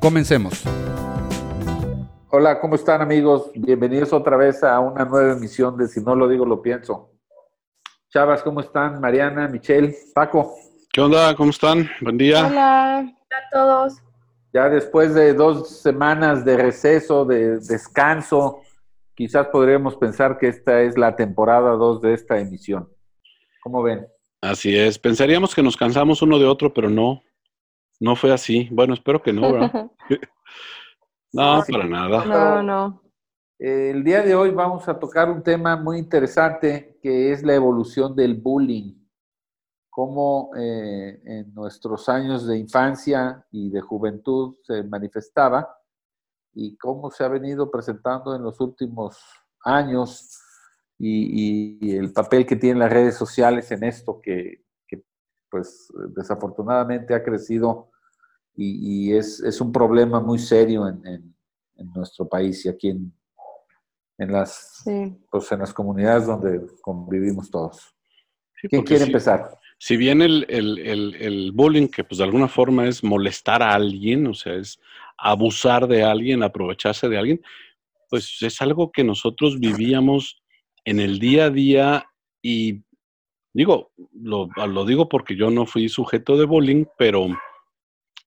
Comencemos. 0.00 0.64
Hola, 2.30 2.58
¿cómo 2.58 2.74
están 2.74 3.02
amigos? 3.02 3.50
Bienvenidos 3.54 4.14
otra 4.14 4.38
vez 4.38 4.64
a 4.64 4.80
una 4.80 5.04
nueva 5.04 5.34
emisión 5.34 5.76
de 5.76 5.88
Si 5.88 6.00
no 6.00 6.14
lo 6.14 6.26
digo, 6.26 6.46
lo 6.46 6.62
pienso. 6.62 7.10
Chavas, 8.08 8.42
¿cómo 8.42 8.60
están? 8.60 8.98
Mariana, 8.98 9.46
Michelle, 9.46 9.94
Paco. 10.14 10.54
¿Qué 10.90 11.02
onda? 11.02 11.34
¿Cómo 11.36 11.50
están? 11.50 11.90
Buen 12.00 12.16
día. 12.16 12.46
Hola. 12.46 13.00
Hola 13.00 13.12
a 13.12 13.50
todos. 13.52 13.98
Ya 14.54 14.70
después 14.70 15.14
de 15.14 15.34
dos 15.34 15.68
semanas 15.68 16.46
de 16.46 16.56
receso, 16.56 17.26
de 17.26 17.58
descanso, 17.58 18.62
quizás 19.14 19.48
podríamos 19.48 19.96
pensar 19.96 20.38
que 20.38 20.48
esta 20.48 20.80
es 20.80 20.96
la 20.96 21.14
temporada 21.14 21.72
2 21.72 22.00
de 22.00 22.14
esta 22.14 22.38
emisión. 22.38 22.88
¿Cómo 23.62 23.82
ven? 23.82 24.06
Así 24.40 24.74
es. 24.74 24.98
Pensaríamos 24.98 25.54
que 25.54 25.62
nos 25.62 25.76
cansamos 25.76 26.22
uno 26.22 26.38
de 26.38 26.46
otro, 26.46 26.72
pero 26.72 26.88
no. 26.88 27.22
No 28.00 28.16
fue 28.16 28.32
así. 28.32 28.66
Bueno, 28.72 28.94
espero 28.94 29.22
que 29.22 29.32
no, 29.32 29.52
¿verdad? 29.52 29.90
no, 31.32 31.62
para 31.70 31.86
nada. 31.86 32.24
No, 32.24 32.62
no. 32.62 33.02
Eh, 33.58 33.90
El 33.90 34.02
día 34.02 34.22
de 34.22 34.34
hoy 34.34 34.50
vamos 34.50 34.88
a 34.88 34.98
tocar 34.98 35.30
un 35.30 35.42
tema 35.42 35.76
muy 35.76 35.98
interesante 35.98 36.98
que 37.02 37.30
es 37.30 37.42
la 37.42 37.54
evolución 37.54 38.16
del 38.16 38.34
bullying. 38.34 38.94
Cómo 39.90 40.50
eh, 40.56 41.20
en 41.24 41.52
nuestros 41.52 42.08
años 42.08 42.46
de 42.46 42.56
infancia 42.56 43.44
y 43.50 43.68
de 43.70 43.82
juventud 43.82 44.56
se 44.62 44.82
manifestaba 44.84 45.68
y 46.54 46.76
cómo 46.78 47.10
se 47.10 47.22
ha 47.22 47.28
venido 47.28 47.70
presentando 47.70 48.34
en 48.34 48.42
los 48.42 48.60
últimos 48.60 49.18
años 49.62 50.40
y, 50.98 51.90
y 51.90 51.96
el 51.96 52.12
papel 52.12 52.46
que 52.46 52.56
tienen 52.56 52.78
las 52.78 52.92
redes 52.92 53.16
sociales 53.16 53.70
en 53.72 53.84
esto 53.84 54.20
que, 54.22 54.64
pues 55.50 55.92
desafortunadamente 56.14 57.14
ha 57.14 57.22
crecido 57.22 57.90
y, 58.54 59.08
y 59.10 59.16
es, 59.16 59.40
es, 59.40 59.60
un 59.60 59.72
problema 59.72 60.20
muy 60.20 60.38
serio 60.38 60.86
en, 60.88 61.06
en, 61.06 61.34
en 61.76 61.92
nuestro 61.92 62.28
país 62.28 62.64
y 62.66 62.68
aquí 62.68 62.90
en, 62.90 63.12
en 64.18 64.32
las, 64.32 64.82
sí. 64.84 65.16
pues, 65.30 65.50
en 65.50 65.60
las 65.60 65.72
comunidades 65.72 66.26
donde 66.26 66.60
convivimos 66.82 67.50
todos. 67.50 67.94
Sí, 68.60 68.68
¿Quién 68.68 68.82
quiere 68.82 69.04
si, 69.04 69.10
empezar? 69.10 69.58
Si 69.78 69.96
bien 69.96 70.20
el, 70.20 70.44
el, 70.48 70.78
el, 70.78 71.14
el, 71.14 71.52
bullying, 71.52 71.88
que 71.88 72.04
pues 72.04 72.18
de 72.18 72.24
alguna 72.24 72.48
forma 72.48 72.86
es 72.86 73.02
molestar 73.02 73.62
a 73.62 73.72
alguien, 73.72 74.26
o 74.26 74.34
sea, 74.34 74.54
es 74.54 74.78
abusar 75.16 75.88
de 75.88 76.02
alguien, 76.02 76.42
aprovecharse 76.42 77.08
de 77.08 77.16
alguien, 77.16 77.42
pues 78.10 78.42
es 78.42 78.60
algo 78.60 78.92
que 78.92 79.04
nosotros 79.04 79.58
vivíamos 79.58 80.42
en 80.84 81.00
el 81.00 81.18
día 81.18 81.46
a 81.46 81.50
día 81.50 82.06
y 82.42 82.82
digo, 83.52 83.92
lo, 84.12 84.48
lo 84.56 84.84
digo 84.84 85.08
porque 85.08 85.36
yo 85.36 85.50
no 85.50 85.66
fui 85.66 85.88
sujeto 85.88 86.36
de 86.36 86.46
bullying, 86.46 86.84
pero 86.96 87.28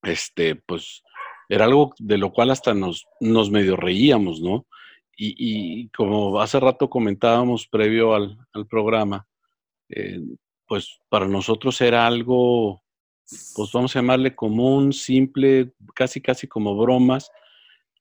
este, 0.04 0.56
pues 0.56 1.04
era 1.50 1.66
algo 1.66 1.94
de 1.98 2.18
lo 2.18 2.32
cual 2.32 2.52
hasta 2.52 2.74
nos, 2.74 3.06
nos 3.20 3.52
medio 3.52 3.76
reíamos, 3.76 4.42
¿no? 4.42 4.66
Y, 5.16 5.36
y, 5.38 5.90
como 5.90 6.42
hace 6.42 6.60
rato 6.60 6.90
comentábamos 6.90 7.68
previo 7.68 8.16
al, 8.16 8.38
al 8.54 8.66
programa, 8.66 9.28
eh, 9.90 10.20
pues 10.68 11.00
para 11.10 11.28
nosotros 11.28 11.80
era 11.82 12.08
algo, 12.08 12.82
pues 13.56 13.72
vamos 13.72 13.96
a 13.96 14.00
llamarle 14.00 14.36
común, 14.36 14.92
simple, 14.92 15.72
casi 15.94 16.20
casi 16.20 16.48
como 16.48 16.76
bromas. 16.76 17.32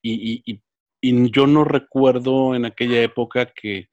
Y, 0.00 0.42
y, 0.46 0.62
y 1.02 1.30
yo 1.30 1.46
no 1.46 1.64
recuerdo 1.64 2.54
en 2.54 2.64
aquella 2.64 3.02
época 3.02 3.52
que, 3.52 3.88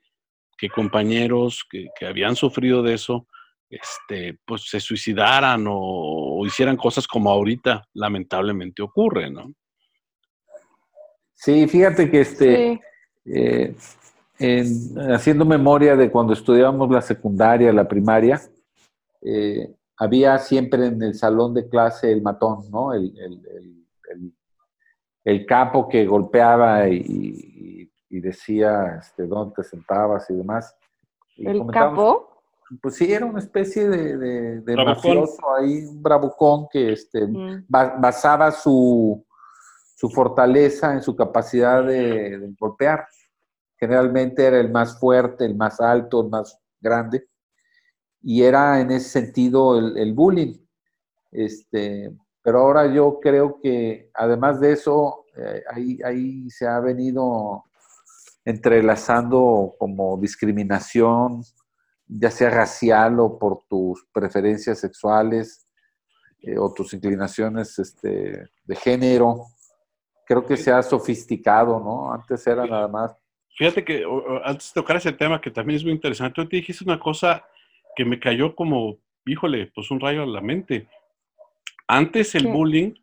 que 0.59 0.69
compañeros 0.69 1.65
que, 1.69 1.87
que, 1.97 2.05
habían 2.05 2.35
sufrido 2.35 2.83
de 2.83 2.93
eso, 2.93 3.27
este, 3.69 4.37
pues 4.45 4.69
se 4.69 4.79
suicidaran 4.79 5.65
o, 5.67 5.77
o, 5.77 6.45
hicieran 6.45 6.75
cosas 6.75 7.07
como 7.07 7.29
ahorita 7.29 7.87
lamentablemente 7.93 8.81
ocurre, 8.81 9.29
¿no? 9.29 9.53
Sí, 11.33 11.67
fíjate 11.67 12.11
que 12.11 12.21
este, 12.21 12.81
sí. 13.23 13.33
eh, 13.33 13.75
en, 14.39 15.11
haciendo 15.13 15.45
memoria 15.45 15.95
de 15.95 16.11
cuando 16.11 16.33
estudiábamos 16.33 16.89
la 16.91 17.01
secundaria, 17.01 17.71
la 17.71 17.87
primaria, 17.87 18.41
eh, 19.21 19.73
había 19.97 20.37
siempre 20.39 20.87
en 20.87 21.01
el 21.01 21.13
salón 21.13 21.53
de 21.53 21.69
clase 21.69 22.11
el 22.11 22.21
matón, 22.21 22.69
¿no? 22.71 22.93
El, 22.93 23.13
el, 23.17 23.41
el, 24.11 24.33
el 25.23 25.45
capo 25.45 25.87
que 25.87 26.05
golpeaba 26.05 26.89
y, 26.89 27.48
y, 28.09 28.19
decía 28.19 28.97
este, 28.99 29.25
dónde 29.25 29.55
te 29.55 29.63
sentabas 29.63 30.29
y 30.29 30.35
demás. 30.35 30.75
Y 31.35 31.47
¿El 31.47 31.65
capo? 31.67 32.41
Pues 32.81 32.95
sí, 32.95 33.11
era 33.11 33.25
una 33.25 33.39
especie 33.39 33.89
de, 33.89 34.17
de, 34.17 34.61
de 34.61 34.75
mafioso 34.75 35.55
ahí, 35.57 35.85
un 35.85 36.03
bravucón 36.03 36.67
que 36.71 36.93
este, 36.93 37.25
mm. 37.25 37.65
basaba 37.67 38.51
su, 38.51 39.25
su, 39.95 40.09
fortaleza 40.09 40.93
en 40.93 41.01
su 41.01 41.15
capacidad 41.15 41.83
de, 41.83 42.37
de 42.37 42.55
golpear. 42.59 43.07
Generalmente 43.77 44.45
era 44.45 44.59
el 44.59 44.69
más 44.69 44.99
fuerte, 44.99 45.45
el 45.45 45.55
más 45.55 45.79
alto, 45.81 46.21
el 46.21 46.29
más 46.29 46.59
grande 46.79 47.29
y 48.21 48.43
era 48.43 48.79
en 48.81 48.91
ese 48.91 49.09
sentido 49.09 49.77
el, 49.77 49.97
el, 49.97 50.13
bullying. 50.13 50.55
Este, 51.31 52.11
pero 52.41 52.59
ahora 52.59 52.91
yo 52.93 53.19
creo 53.19 53.59
que 53.61 54.09
además 54.13 54.59
de 54.59 54.73
eso, 54.73 55.25
eh, 55.35 55.63
ahí, 55.71 55.99
ahí 56.03 56.49
se 56.49 56.67
ha 56.67 56.79
venido 56.79 57.65
entrelazando 58.49 59.75
como 59.77 60.17
discriminación, 60.17 61.43
ya 62.07 62.31
sea 62.31 62.49
racial 62.49 63.19
o 63.19 63.37
por 63.37 63.63
tus 63.69 64.05
preferencias 64.11 64.79
sexuales 64.79 65.67
eh, 66.41 66.57
o 66.57 66.73
tus 66.73 66.93
inclinaciones 66.93 67.77
este, 67.77 68.49
de 68.63 68.75
género. 68.75 69.45
Creo 70.25 70.45
que 70.45 70.57
se 70.57 70.71
ha 70.71 70.81
sofisticado, 70.81 71.79
¿no? 71.79 72.11
Antes 72.11 72.45
era 72.47 72.65
nada 72.65 72.87
más. 72.87 73.15
Fíjate 73.55 73.83
que 73.83 74.03
antes 74.43 74.73
de 74.73 74.81
tocar 74.81 74.97
ese 74.97 75.11
tema, 75.11 75.39
que 75.39 75.51
también 75.51 75.77
es 75.77 75.83
muy 75.83 75.93
interesante, 75.93 76.33
tú 76.33 76.47
te 76.47 76.57
dijiste 76.57 76.83
una 76.83 76.99
cosa 76.99 77.45
que 77.95 78.05
me 78.05 78.19
cayó 78.19 78.55
como, 78.55 78.97
híjole, 79.25 79.71
pues 79.75 79.91
un 79.91 79.99
rayo 79.99 80.23
a 80.23 80.27
la 80.27 80.41
mente. 80.41 80.87
Antes 81.87 82.33
el 82.35 82.47
bullying 82.47 82.93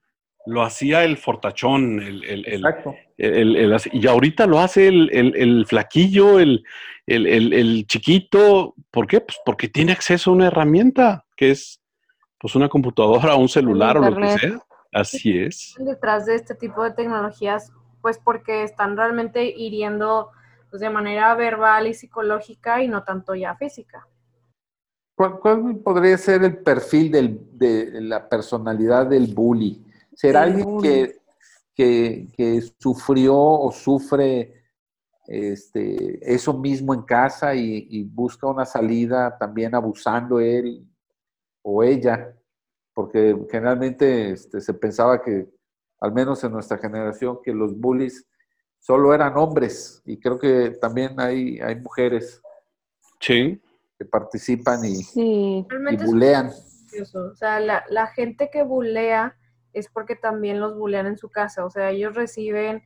lo 0.47 0.63
hacía 0.63 1.05
el 1.05 1.17
fortachón, 1.17 2.01
el, 2.01 2.25
el, 2.25 2.65
el, 3.19 3.77
y 3.93 4.07
ahorita 4.07 4.47
lo 4.47 4.61
hace 4.61 4.89
el, 4.89 5.67
flaquillo, 5.67 6.39
el, 6.39 6.65
chiquito. 7.87 8.75
¿Por 8.91 9.07
qué? 9.07 9.21
Pues 9.21 9.39
porque 9.45 9.69
tiene 9.69 9.93
acceso 9.93 10.31
a 10.31 10.35
una 10.35 10.47
herramienta 10.47 11.25
que 11.37 11.51
es 11.51 11.81
pues 12.39 12.55
una 12.55 12.69
computadora, 12.69 13.35
un 13.35 13.49
celular 13.49 13.99
o 13.99 14.11
lo 14.11 14.17
que 14.17 14.39
sea. 14.39 14.59
Así 14.93 15.39
es. 15.39 15.75
Detrás 15.79 16.27
de 16.27 16.37
este 16.37 16.55
tipo 16.55 16.83
de 16.85 16.93
tecnologías, 16.93 17.73
pues 18.01 18.19
porque 18.19 18.63
están 18.63 18.97
realmente 18.97 19.45
hiriendo 19.45 20.31
pues, 20.71 20.81
de 20.81 20.91
manera 20.91 21.35
verbal 21.35 21.89
y 21.89 21.95
psicológica 21.95 22.83
y 22.83 22.89
no 22.89 23.03
tanto 23.03 23.35
ya 23.35 23.57
física. 23.57 24.07
¿Cuál, 25.17 25.41
¿Cuál, 25.41 25.77
podría 25.83 26.17
ser 26.19 26.45
el 26.45 26.59
perfil 26.59 27.11
del, 27.11 27.41
de 27.53 28.01
la 28.03 28.29
personalidad 28.29 29.07
del 29.07 29.35
bully? 29.35 29.86
¿Será 30.17 30.43
alguien. 30.43 30.81
Que, 30.81 31.17
que, 31.75 32.29
que, 32.37 32.63
sufrió 32.81 33.37
o 33.37 33.71
sufre 33.71 34.65
este, 35.27 36.35
eso 36.35 36.59
mismo 36.59 36.95
en 36.95 37.03
casa 37.03 37.55
y, 37.55 37.87
y, 37.91 38.03
busca 38.03 38.47
una 38.47 38.65
salida 38.65 39.37
también 39.39 39.75
abusando 39.75 40.41
él 40.41 40.85
o 41.63 41.85
ella? 41.85 42.35
Porque 42.93 43.37
generalmente 43.51 44.33
este, 44.33 44.61
se 44.61 44.75
pensaba 44.75 45.23
que, 45.23 45.49
al 46.01 46.13
menos 46.13 46.43
en 46.43 46.53
nuestra 46.53 46.79
generación, 46.79 47.39
que 47.45 47.53
los 47.53 47.79
bullies 47.79 48.27
solo 48.81 49.15
eran 49.15 49.37
hombres 49.37 50.03
y 50.05 50.19
creo 50.19 50.39
que 50.39 50.71
también 50.81 51.21
hay, 51.21 51.61
hay 51.61 51.77
mujeres. 51.77 52.43
Sí 53.21 53.63
que 53.99 54.05
participan 54.05 54.85
y, 54.85 54.97
sí. 54.97 55.67
y 55.91 55.97
bulean. 56.05 56.51
O 57.15 57.35
sea, 57.35 57.61
la, 57.61 57.85
la, 57.91 58.07
gente 58.09 58.49
que 58.51 58.63
bulea 58.63 59.37
es 59.77 59.89
porque 59.89 60.17
también 60.17 60.59
los 60.59 60.75
bulean 60.75 61.07
en 61.07 61.19
su 61.19 61.29
casa. 61.29 61.67
O 61.67 61.71
sea, 61.71 61.91
ellos 61.91 62.15
reciben 62.15 62.83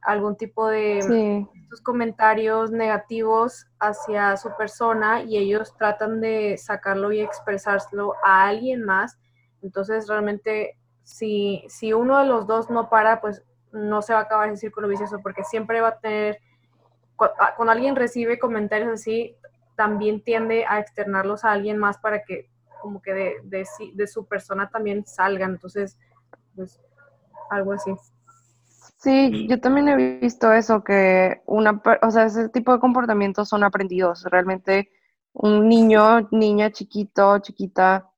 algún 0.00 0.36
tipo 0.36 0.68
de 0.68 1.02
sí. 1.02 1.80
comentarios 1.82 2.70
negativos 2.70 3.66
hacia 3.78 4.38
su 4.38 4.50
persona 4.56 5.22
y 5.22 5.36
ellos 5.36 5.76
tratan 5.76 6.22
de 6.22 6.56
sacarlo 6.56 7.12
y 7.12 7.20
expresárselo 7.20 8.14
a 8.24 8.46
alguien 8.46 8.84
más. 8.84 9.18
Entonces, 9.60 10.08
realmente, 10.08 10.78
si, 11.02 11.62
si 11.68 11.92
uno 11.92 12.18
de 12.18 12.26
los 12.26 12.46
dos 12.46 12.70
no 12.70 12.88
para, 12.88 13.20
pues 13.20 13.44
no 13.72 14.00
se 14.00 14.14
va 14.14 14.20
a 14.20 14.22
acabar 14.22 14.48
ese 14.48 14.62
círculo 14.62 14.88
vicioso 14.88 15.18
porque 15.22 15.44
siempre 15.44 15.82
va 15.82 15.88
a 15.88 15.98
tener, 15.98 16.38
ah, 17.38 17.52
cuando 17.54 17.72
alguien 17.72 17.96
recibe 17.96 18.38
comentarios 18.38 18.90
así, 18.90 19.36
también 19.76 20.22
tiende 20.24 20.64
a 20.66 20.78
externarlos 20.78 21.44
a 21.44 21.52
alguien 21.52 21.76
más 21.76 21.98
para 21.98 22.24
que 22.24 22.48
como 22.80 23.02
que 23.02 23.12
de, 23.12 23.34
de, 23.44 23.66
de 23.92 24.06
su 24.06 24.24
persona 24.24 24.70
también 24.70 25.04
salgan. 25.04 25.50
Entonces, 25.50 25.98
pues 26.54 26.80
algo 27.50 27.72
así. 27.72 27.92
Sí, 28.98 29.48
yo 29.48 29.60
también 29.60 29.88
he 29.88 30.18
visto 30.20 30.52
eso, 30.52 30.84
que 30.84 31.42
una, 31.46 31.82
o 32.02 32.10
sea, 32.10 32.24
ese 32.26 32.50
tipo 32.50 32.72
de 32.72 32.80
comportamientos 32.80 33.48
son 33.48 33.64
aprendidos. 33.64 34.24
Realmente 34.24 34.90
un 35.32 35.68
niño, 35.68 36.28
niña 36.32 36.70
chiquito, 36.70 37.38
chiquita, 37.38 38.10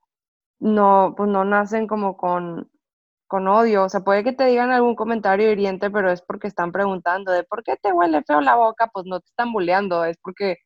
no, 0.58 1.14
pues 1.16 1.28
no 1.28 1.44
nacen 1.44 1.86
como 1.86 2.16
con, 2.16 2.68
con 3.28 3.46
odio. 3.48 3.84
O 3.84 3.88
sea, 3.88 4.00
puede 4.00 4.24
que 4.24 4.32
te 4.32 4.46
digan 4.46 4.70
algún 4.72 4.96
comentario 4.96 5.52
hiriente, 5.52 5.90
pero 5.90 6.10
es 6.10 6.22
porque 6.22 6.48
están 6.48 6.72
preguntando 6.72 7.30
de 7.32 7.44
por 7.44 7.62
qué 7.62 7.76
te 7.76 7.92
huele 7.92 8.22
feo 8.24 8.40
la 8.40 8.56
boca, 8.56 8.88
pues 8.92 9.06
no 9.06 9.20
te 9.20 9.26
están 9.26 9.52
bulleando, 9.52 10.04
es 10.04 10.18
porque 10.18 10.58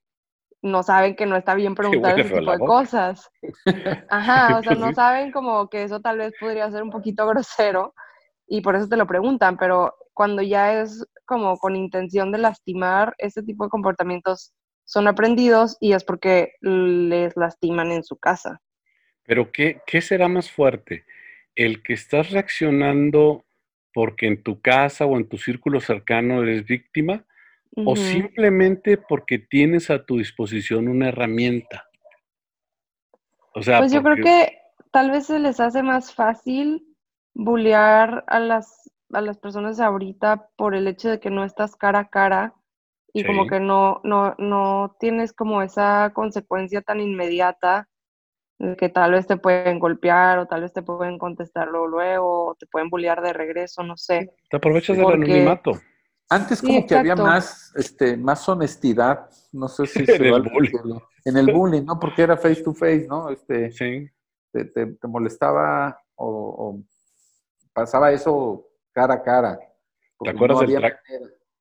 no 0.66 0.82
saben 0.82 1.16
que 1.16 1.26
no 1.26 1.36
está 1.36 1.54
bien 1.54 1.74
preguntar 1.76 2.18
ese 2.18 2.38
tipo 2.38 2.50
de 2.50 2.58
cosas. 2.58 3.30
Ajá, 4.10 4.58
o 4.58 4.62
sea, 4.62 4.74
no 4.74 4.92
saben 4.92 5.32
como 5.32 5.68
que 5.68 5.84
eso 5.84 6.00
tal 6.00 6.18
vez 6.18 6.32
podría 6.38 6.70
ser 6.70 6.82
un 6.82 6.90
poquito 6.90 7.26
grosero 7.28 7.94
y 8.46 8.60
por 8.60 8.76
eso 8.76 8.88
te 8.88 8.96
lo 8.96 9.06
preguntan, 9.06 9.56
pero 9.56 9.94
cuando 10.12 10.42
ya 10.42 10.80
es 10.80 11.04
como 11.24 11.58
con 11.58 11.76
intención 11.76 12.30
de 12.32 12.38
lastimar, 12.38 13.14
este 13.18 13.42
tipo 13.42 13.64
de 13.64 13.70
comportamientos 13.70 14.52
son 14.84 15.08
aprendidos 15.08 15.76
y 15.80 15.92
es 15.92 16.04
porque 16.04 16.52
les 16.60 17.36
lastiman 17.36 17.90
en 17.90 18.04
su 18.04 18.16
casa. 18.16 18.60
Pero 19.24 19.50
¿qué, 19.50 19.80
qué 19.84 20.00
será 20.00 20.28
más 20.28 20.50
fuerte? 20.50 21.04
¿El 21.56 21.82
que 21.82 21.94
estás 21.94 22.30
reaccionando 22.30 23.44
porque 23.92 24.28
en 24.28 24.42
tu 24.42 24.60
casa 24.60 25.06
o 25.06 25.16
en 25.16 25.28
tu 25.28 25.38
círculo 25.38 25.80
cercano 25.80 26.42
eres 26.42 26.64
víctima? 26.64 27.25
¿O 27.74 27.96
simplemente 27.96 28.96
porque 28.96 29.38
tienes 29.38 29.90
a 29.90 30.04
tu 30.04 30.18
disposición 30.18 30.88
una 30.88 31.08
herramienta? 31.08 31.84
O 33.54 33.62
sea, 33.62 33.78
pues 33.78 33.92
yo 33.92 34.02
creo 34.02 34.16
que 34.16 34.58
tal 34.92 35.10
vez 35.10 35.26
se 35.26 35.38
les 35.38 35.60
hace 35.60 35.82
más 35.82 36.14
fácil 36.14 36.86
bullear 37.34 38.24
a 38.26 38.38
las, 38.38 38.90
a 39.12 39.20
las 39.20 39.38
personas 39.38 39.80
ahorita 39.80 40.48
por 40.56 40.74
el 40.74 40.88
hecho 40.88 41.10
de 41.10 41.20
que 41.20 41.30
no 41.30 41.44
estás 41.44 41.76
cara 41.76 42.00
a 42.00 42.08
cara 42.08 42.54
y 43.12 43.24
como 43.24 43.46
que 43.46 43.60
no, 43.60 44.00
no, 44.04 44.34
no 44.38 44.96
tienes 45.00 45.32
como 45.32 45.62
esa 45.62 46.12
consecuencia 46.14 46.82
tan 46.82 47.00
inmediata 47.00 47.88
de 48.58 48.76
que 48.76 48.88
tal 48.88 49.12
vez 49.12 49.26
te 49.26 49.36
pueden 49.36 49.78
golpear 49.78 50.38
o 50.38 50.46
tal 50.46 50.62
vez 50.62 50.72
te 50.72 50.82
pueden 50.82 51.18
contestarlo 51.18 51.86
luego 51.86 52.48
o 52.48 52.54
te 52.54 52.66
pueden 52.66 52.90
bullear 52.90 53.22
de 53.22 53.32
regreso, 53.32 53.82
no 53.82 53.96
sé. 53.96 54.34
Te 54.50 54.56
aprovechas 54.56 54.96
del 54.96 55.06
anonimato. 55.06 55.72
Antes 56.28 56.60
como 56.60 56.84
que 56.86 56.94
había 56.94 57.14
más, 57.14 57.72
este, 57.76 58.16
más 58.16 58.48
honestidad, 58.48 59.30
no 59.52 59.68
sé 59.68 59.86
si 59.86 59.98
en, 60.08 60.24
el 60.24 60.42
bullying. 60.42 60.98
en 61.24 61.36
el 61.36 61.52
bullying, 61.52 61.82
¿no? 61.84 61.98
Porque 62.00 62.22
era 62.22 62.36
face 62.36 62.62
to 62.62 62.74
face, 62.74 63.06
¿no? 63.08 63.30
Este, 63.30 63.70
sí. 63.70 64.08
Te, 64.52 64.64
te, 64.64 65.06
molestaba 65.06 66.00
o, 66.16 66.80
pasaba 67.72 68.10
eso 68.10 68.68
cara 68.92 69.14
a 69.14 69.22
cara. 69.22 69.58
¿Te 70.20 70.30
acuerdas 70.30 70.60
del 70.60 70.96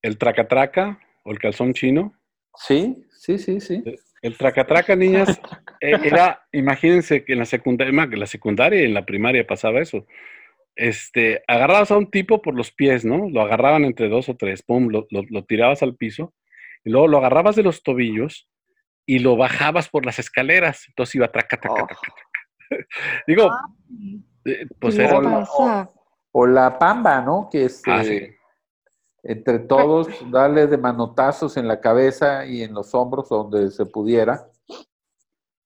el 0.01 0.17
tracatraca 0.17 0.99
o 1.23 1.31
el 1.31 1.39
calzón 1.39 1.73
chino? 1.73 2.13
Sí, 2.55 3.05
sí, 3.11 3.37
sí, 3.37 3.59
sí. 3.59 3.83
El 4.21 4.37
tracatraca, 4.37 4.95
niñas, 4.95 5.29
eh, 5.81 5.99
era, 6.03 6.47
imagínense 6.51 7.25
que 7.25 7.33
en 7.33 7.39
la 7.39 7.45
secundaria, 7.45 7.91
en 7.91 8.19
la 8.19 8.27
secundaria 8.27 8.81
y 8.81 8.85
en 8.85 8.93
la 8.93 9.05
primaria 9.05 9.45
pasaba 9.45 9.81
eso 9.81 10.05
este, 10.75 11.43
agarrabas 11.47 11.91
a 11.91 11.97
un 11.97 12.09
tipo 12.09 12.41
por 12.41 12.55
los 12.55 12.71
pies, 12.71 13.05
¿no? 13.05 13.29
Lo 13.29 13.41
agarraban 13.41 13.85
entre 13.85 14.09
dos 14.09 14.29
o 14.29 14.35
tres, 14.35 14.63
pum, 14.63 14.89
lo, 14.89 15.45
tirabas 15.45 15.83
al 15.83 15.95
piso, 15.95 16.33
y 16.83 16.89
luego 16.89 17.07
lo 17.07 17.17
agarrabas 17.17 17.55
de 17.55 17.63
los 17.63 17.83
tobillos 17.83 18.49
y 19.05 19.19
lo 19.19 19.37
bajabas 19.37 19.89
por 19.89 20.05
las 20.05 20.19
escaleras. 20.19 20.85
Entonces 20.87 21.15
iba 21.15 21.31
traca, 21.31 21.57
traca, 21.57 21.83
oh. 21.83 21.87
traca, 21.87 22.01
traca. 22.01 22.87
Digo, 23.27 23.49
eh, 24.45 24.67
pues 24.79 24.97
era. 24.97 25.19
O, 26.31 26.45
la 26.45 26.77
pamba, 26.77 27.21
¿no? 27.21 27.47
Que 27.49 27.65
es. 27.65 27.81
Ah, 27.87 28.01
este, 28.01 28.35
entre 29.23 29.59
todos, 29.59 30.07
darle 30.29 30.67
de 30.67 30.77
manotazos 30.77 31.57
en 31.57 31.67
la 31.67 31.81
cabeza 31.81 32.45
y 32.45 32.61
en 32.61 32.73
los 32.73 32.93
hombros 32.93 33.29
donde 33.29 33.71
se 33.71 33.85
pudiera 33.85 34.47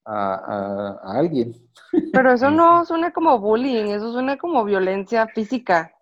a, 0.10 1.00
alguien. 1.04 1.54
Pero 2.12 2.34
eso 2.34 2.50
no 2.52 2.86
suena 2.86 3.12
como 3.12 3.40
bullying, 3.40 3.86
eso 3.86 4.12
suena 4.12 4.38
como 4.38 4.64
violencia 4.64 5.28
física. 5.28 5.94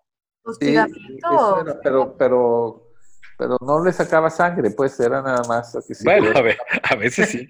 Sí, 0.59 0.75
pero, 1.83 2.15
pero, 2.17 2.87
pero 3.37 3.57
no 3.59 3.83
le 3.83 3.91
sacaba 3.91 4.29
sangre, 4.29 4.71
pues 4.71 4.97
era 4.99 5.21
nada 5.21 5.41
más. 5.47 5.77
bueno, 6.05 6.31
a, 6.83 6.95
veces 6.95 7.29
sí, 7.29 7.47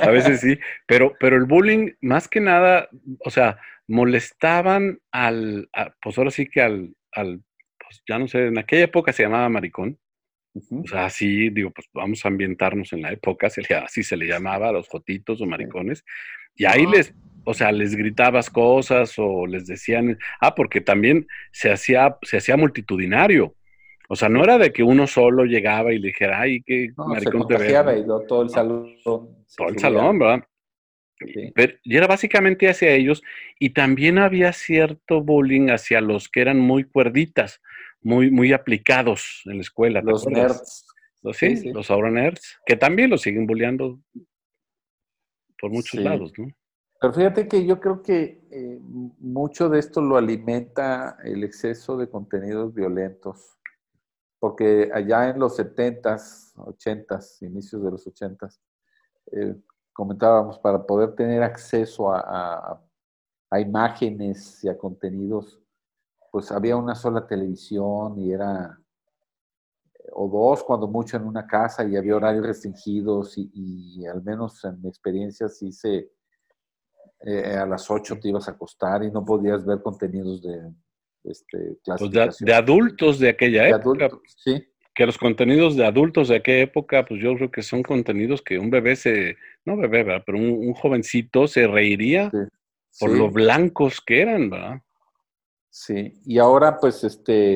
a 0.00 0.10
veces 0.10 0.40
sí, 0.40 0.58
pero, 0.86 1.12
pero 1.20 1.36
el 1.36 1.44
bullying, 1.44 1.90
más 2.00 2.26
que 2.26 2.40
nada, 2.40 2.88
o 3.26 3.30
sea, 3.30 3.58
molestaban 3.86 5.00
al, 5.12 5.68
pues 6.02 6.16
ahora 6.16 6.30
sí 6.30 6.48
que 6.48 6.62
al, 6.62 6.96
al, 7.12 7.42
pues 7.78 8.02
ya 8.08 8.18
no 8.18 8.26
sé, 8.26 8.46
en 8.46 8.56
aquella 8.56 8.84
época 8.84 9.12
se 9.12 9.24
llamaba 9.24 9.50
maricón, 9.50 9.98
o 10.54 10.86
sea, 10.86 11.06
así, 11.06 11.50
digo, 11.50 11.70
pues 11.70 11.88
vamos 11.92 12.24
a 12.24 12.28
ambientarnos 12.28 12.92
en 12.92 13.02
la 13.02 13.12
época, 13.12 13.48
así 13.84 14.02
se 14.02 14.16
le 14.16 14.26
llamaba 14.26 14.68
a 14.68 14.72
los 14.72 14.88
jotitos 14.88 15.40
o 15.40 15.46
maricones, 15.46 16.04
y 16.54 16.64
ahí 16.64 16.86
les, 16.86 17.14
o 17.44 17.54
sea, 17.54 17.72
les 17.72 17.96
gritabas 17.96 18.50
cosas 18.50 19.14
o 19.18 19.46
les 19.46 19.66
decían, 19.66 20.18
ah, 20.40 20.54
porque 20.54 20.80
también 20.80 21.26
se 21.52 21.72
hacía, 21.72 22.16
se 22.22 22.36
hacía 22.36 22.56
multitudinario. 22.56 23.54
O 24.08 24.16
sea, 24.16 24.28
no 24.28 24.44
era 24.44 24.58
de 24.58 24.72
que 24.72 24.82
uno 24.82 25.06
solo 25.06 25.44
llegaba 25.44 25.92
y 25.92 25.98
le 25.98 26.08
dijera, 26.08 26.40
ay, 26.40 26.62
qué 26.62 26.90
maricón 26.96 27.48
te 27.48 27.56
ves. 27.56 27.70
Y 27.70 28.06
todo 28.28 28.42
el 28.42 28.50
salón. 28.50 28.94
Todo 29.02 29.68
el 29.68 29.78
salón, 29.78 30.18
¿verdad? 30.18 30.44
y 31.84 31.96
era 31.96 32.06
básicamente 32.06 32.68
hacia 32.68 32.90
ellos, 32.90 33.22
y 33.58 33.70
también 33.70 34.18
había 34.18 34.52
cierto 34.52 35.22
bullying 35.22 35.70
hacia 35.70 36.00
los 36.00 36.28
que 36.28 36.40
eran 36.40 36.58
muy 36.58 36.84
cuerditas 36.84 37.62
muy, 38.04 38.30
muy 38.30 38.52
aplicados 38.52 39.42
en 39.46 39.56
la 39.56 39.62
escuela. 39.62 40.00
Los 40.02 40.26
nerds. 40.26 40.86
Los, 41.22 41.38
sí, 41.38 41.72
los 41.72 41.90
ahora 41.90 42.10
nerds, 42.10 42.58
que 42.66 42.76
también 42.76 43.08
los 43.08 43.22
siguen 43.22 43.46
bulleando 43.46 43.98
por 45.58 45.70
muchos 45.70 45.98
lados, 45.98 46.32
¿no? 46.36 46.48
Pero 47.00 47.14
fíjate 47.14 47.48
que 47.48 47.64
yo 47.64 47.80
creo 47.80 48.02
que 48.02 48.46
eh, 48.50 48.78
mucho 48.82 49.70
de 49.70 49.78
esto 49.78 50.02
lo 50.02 50.18
alimenta 50.18 51.16
el 51.24 51.42
exceso 51.42 51.96
de 51.96 52.10
contenidos 52.10 52.74
violentos, 52.74 53.58
porque 54.38 54.90
allá 54.92 55.30
en 55.30 55.38
los 55.38 55.58
70s, 55.58 56.54
80s, 56.56 57.42
inicios 57.42 57.82
de 57.82 57.90
los 57.90 58.06
80s, 58.06 58.58
eh, 59.32 59.56
comentábamos, 59.94 60.58
para 60.58 60.84
poder 60.84 61.14
tener 61.14 61.42
acceso 61.42 62.12
a, 62.12 62.82
a 63.50 63.60
imágenes 63.60 64.62
y 64.62 64.68
a 64.68 64.76
contenidos 64.76 65.63
pues 66.34 66.50
había 66.50 66.74
una 66.74 66.96
sola 66.96 67.24
televisión 67.24 68.18
y 68.18 68.32
era, 68.32 68.76
o 70.14 70.28
dos 70.28 70.64
cuando 70.64 70.88
mucho 70.88 71.16
en 71.16 71.22
una 71.22 71.46
casa 71.46 71.84
y 71.84 71.94
había 71.94 72.16
horarios 72.16 72.44
restringidos 72.44 73.34
y, 73.36 74.04
al 74.04 74.20
menos 74.20 74.64
en 74.64 74.82
mi 74.82 74.88
experiencia 74.88 75.48
sí 75.48 75.70
se, 75.70 76.10
eh, 77.20 77.54
a 77.54 77.64
las 77.66 77.88
ocho 77.88 78.18
te 78.18 78.30
ibas 78.30 78.48
a 78.48 78.50
acostar 78.50 79.04
y 79.04 79.12
no 79.12 79.24
podías 79.24 79.64
ver 79.64 79.80
contenidos 79.80 80.42
de 80.42 80.72
este, 81.22 81.78
pues 81.84 82.10
de, 82.40 82.52
adultos 82.52 83.20
de 83.20 83.28
aquella 83.28 83.68
época. 83.68 84.08
sí. 84.26 84.60
Que 84.92 85.06
los 85.06 85.16
contenidos 85.16 85.76
de 85.76 85.86
adultos 85.86 86.26
de 86.26 86.36
aquella 86.38 86.64
época, 86.64 87.04
pues 87.04 87.22
yo 87.22 87.36
creo 87.36 87.52
que 87.52 87.62
son 87.62 87.84
contenidos 87.84 88.42
que 88.42 88.58
un 88.58 88.70
bebé 88.70 88.96
se, 88.96 89.36
no 89.64 89.76
bebé, 89.76 90.04
pero 90.26 90.36
un, 90.36 90.74
jovencito 90.74 91.46
se 91.46 91.68
reiría 91.68 92.32
por 92.98 93.10
lo 93.10 93.30
blancos 93.30 94.00
que 94.00 94.22
eran, 94.22 94.50
¿verdad? 94.50 94.80
Sí, 95.76 96.20
y 96.24 96.38
ahora 96.38 96.78
pues 96.78 97.02
este, 97.02 97.54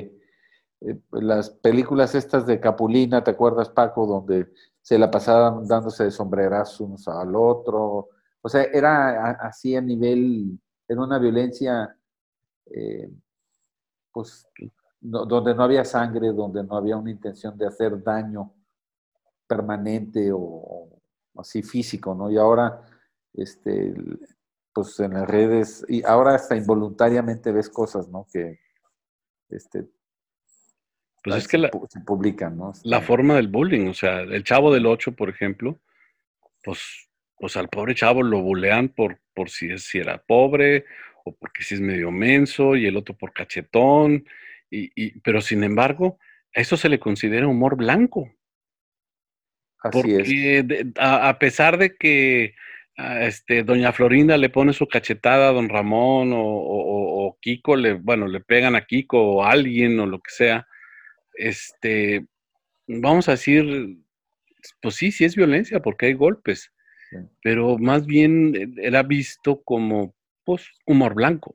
eh, 0.81 1.01
las 1.13 1.51
películas 1.51 2.17
estas 2.17 2.47
de 2.47 2.59
Capulina, 2.59 3.23
¿te 3.23 3.31
acuerdas 3.31 3.69
Paco? 3.69 4.09
Donde 4.09 4.53
se 4.83 4.99
la 4.99 5.09
pasaban 5.09 5.69
dándose 5.69 6.03
de 6.03 6.11
sombrerazos 6.11 6.81
unos 6.81 7.07
al 7.07 7.37
otro. 7.37 8.09
O 8.43 8.49
sea, 8.49 8.65
era 8.65 9.31
así 9.35 9.77
a 9.77 9.81
nivel, 9.81 10.59
era 10.89 11.01
una 11.01 11.21
violencia, 11.21 11.97
eh, 12.67 13.09
pues, 14.11 14.49
donde 15.01 15.55
no 15.55 15.63
había 15.63 15.85
sangre, 15.85 16.33
donde 16.33 16.65
no 16.65 16.77
había 16.77 16.97
una 16.97 17.13
intención 17.13 17.57
de 17.57 17.69
hacer 17.69 18.03
daño 18.03 18.53
permanente 19.47 20.31
o, 20.33 20.89
así 21.37 21.63
físico, 21.63 22.17
¿no? 22.17 22.33
Y 22.33 22.37
ahora, 22.37 22.83
este, 23.33 23.95
pues 24.79 25.01
en 25.01 25.15
las 25.15 25.29
redes, 25.29 25.85
y 25.89 26.05
ahora 26.05 26.35
hasta 26.35 26.57
involuntariamente 26.57 27.51
ves 27.51 27.69
cosas, 27.69 28.09
¿no? 28.09 28.27
Que 28.33 28.61
este, 29.51 29.87
pues 31.25 31.37
es 31.37 31.49
que 31.49 31.59
la, 31.59 31.71
se 31.89 32.01
publican, 32.01 32.57
¿no? 32.57 32.73
La 32.85 33.01
forma 33.01 33.35
del 33.37 33.49
bullying, 33.49 33.89
o 33.89 33.95
sea, 33.95 34.21
el 34.21 34.45
chavo 34.45 34.73
del 34.73 34.87
8, 34.87 35.13
por 35.13 35.29
ejemplo, 35.29 35.79
pues, 36.63 37.09
pues 37.37 37.57
al 37.57 37.69
pobre 37.69 37.95
chavo 37.95 38.23
lo 38.23 38.41
bulean 38.41 38.89
por, 38.89 39.19
por 39.35 39.51
si, 39.51 39.77
si 39.79 39.99
era 39.99 40.19
pobre, 40.19 40.85
o 41.25 41.35
porque 41.35 41.63
si 41.65 41.75
es 41.75 41.81
medio 41.81 42.11
menso, 42.13 42.77
y 42.77 42.87
el 42.87 42.97
otro 42.97 43.17
por 43.17 43.33
cachetón, 43.33 44.25
Y, 44.71 45.19
pero 45.21 45.41
sin 45.41 45.65
embargo, 45.65 46.19
a 46.55 46.61
eso 46.61 46.77
se 46.77 46.89
le 46.89 47.01
considera 47.01 47.49
humor 47.49 47.77
blanco. 47.77 48.31
Así 49.81 49.91
porque 49.93 50.61
es. 50.61 50.87
a, 50.99 51.37
pesar 51.39 51.79
de 51.79 51.97
que 51.97 52.55
este, 52.99 53.63
doña 53.63 53.93
Florinda 53.93 54.37
le 54.37 54.51
pone 54.51 54.73
su 54.73 54.89
cachetada 54.89 55.49
a 55.49 55.53
don 55.53 55.69
Ramón 55.69 56.33
o, 56.35 57.39
Kiko, 57.41 57.77
le, 57.77 57.95
bueno, 57.95 58.27
le 58.27 58.41
pegan 58.41 58.75
a 58.75 58.85
Kiko 58.85 59.21
o 59.21 59.45
a 59.45 59.51
alguien 59.51 60.01
o 60.01 60.07
lo 60.07 60.19
que 60.19 60.31
sea, 60.31 60.67
este, 61.35 62.27
vamos 62.89 63.29
a 63.29 63.33
decir, 63.33 63.99
pues 64.83 64.97
sí, 64.97 65.13
sí 65.13 65.25
es 65.25 65.37
violencia 65.37 65.81
porque 65.81 66.07
hay 66.07 66.15
golpes, 66.15 66.73
pero 67.43 67.79
más 67.79 68.05
bien 68.07 68.55
eh, 68.57 68.69
era 68.83 69.05
visto 69.05 69.63
como, 69.63 70.15
pues, 70.45 70.67
humor 70.85 71.15
blanco. 71.15 71.55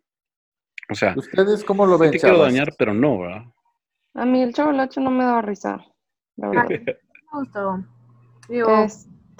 O 0.89 0.95
sea, 0.95 1.13
¿ustedes 1.17 1.63
cómo 1.63 1.85
lo 1.85 1.97
ven? 1.97 2.12
te 2.12 2.19
quiero 2.19 2.39
dañar, 2.39 2.73
pero 2.77 2.93
no, 2.93 3.19
¿verdad? 3.19 3.43
A 4.13 4.25
mí 4.25 4.41
el 4.41 4.53
chavalacho 4.53 5.01
no 5.01 5.12
me 5.12 5.25
da 5.25 5.41
risa. 5.41 5.85
La 6.38 6.50
verdad. 6.50 6.67
me 6.69 7.39
gustó. 7.39 7.83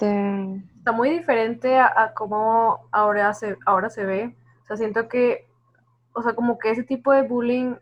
Este... 0.04 0.74
Está 0.84 0.92
muy 0.92 1.08
diferente 1.08 1.78
a, 1.78 1.90
a, 1.96 2.12
cómo 2.12 2.88
ahora 2.92 3.32
se, 3.32 3.56
ahora 3.64 3.88
se 3.88 4.04
ve. 4.04 4.36
O 4.62 4.66
sea, 4.66 4.76
siento 4.76 5.08
que, 5.08 5.46
o 6.12 6.22
sea, 6.22 6.34
como 6.34 6.58
que 6.58 6.70
ese 6.70 6.82
tipo 6.82 7.10
de 7.10 7.22
bullying, 7.22 7.76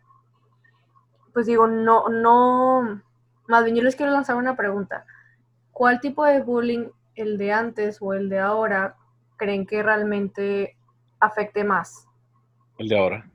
pues 1.32 1.46
digo, 1.46 1.66
no, 1.66 2.08
no, 2.08 3.02
más 3.48 3.64
bien 3.64 3.76
yo 3.76 3.82
les 3.82 3.96
quiero 3.96 4.12
lanzar 4.12 4.36
una 4.36 4.54
pregunta. 4.54 5.04
¿Cuál 5.72 6.00
tipo 6.00 6.24
de 6.24 6.42
bullying, 6.42 6.90
el 7.16 7.38
de 7.38 7.52
antes 7.52 7.98
o 8.00 8.14
el 8.14 8.28
de 8.28 8.38
ahora, 8.38 8.94
creen 9.36 9.66
que 9.66 9.82
realmente 9.82 10.76
afecte 11.18 11.64
más? 11.64 12.06
El 12.78 12.88
de 12.88 12.98
ahora. 12.98 13.30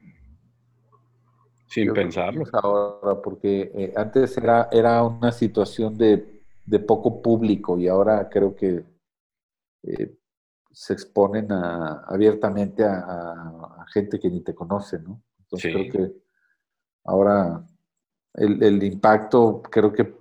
Sin 1.66 1.94
pensarlo. 1.94 2.46
Ahora, 2.54 3.22
porque 3.22 3.70
eh, 3.76 3.94
antes 3.98 4.38
era, 4.38 4.70
era 4.72 5.04
una 5.04 5.34
situación 5.34 5.98
de, 5.98 6.37
poco 6.86 7.22
público 7.22 7.78
y 7.80 7.88
ahora 7.88 8.28
creo 8.30 8.56
que 8.56 8.84
eh, 9.84 10.18
se 10.72 10.94
exponen 10.94 11.52
abiertamente 11.52 12.84
a, 12.84 13.86
gente 13.94 14.20
que 14.20 14.30
ni 14.30 14.42
te 14.42 14.54
conoce, 14.54 15.00
¿no? 15.00 15.24
Entonces 15.40 15.72
creo 15.74 15.92
que 15.92 16.14
ahora 17.06 17.66
el, 18.34 18.84
impacto 18.84 19.62
creo 19.62 19.94
que 19.94 20.14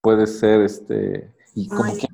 puede 0.00 0.26
ser 0.26 0.62
este, 0.62 1.32
y 1.54 1.68
como 1.68 1.96
que, 1.96 2.06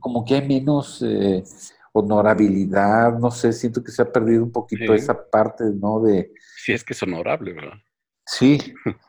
como 0.00 0.24
que 0.24 0.34
hay 0.34 0.48
menos 0.48 1.00
eh, 1.02 1.44
honorabilidad, 1.92 3.18
no 3.18 3.30
sé, 3.30 3.52
siento 3.52 3.82
que 3.82 3.92
se 3.92 4.02
ha 4.02 4.12
perdido 4.12 4.42
un 4.42 4.52
poquito 4.52 4.92
esa 4.92 5.30
parte, 5.30 5.64
¿no? 5.64 6.00
De... 6.00 6.32
Sí, 6.56 6.72
es 6.72 6.84
que 6.84 6.92
es 6.92 7.02
honorable, 7.02 7.52
¿verdad? 7.52 7.78
Sí. 8.26 8.58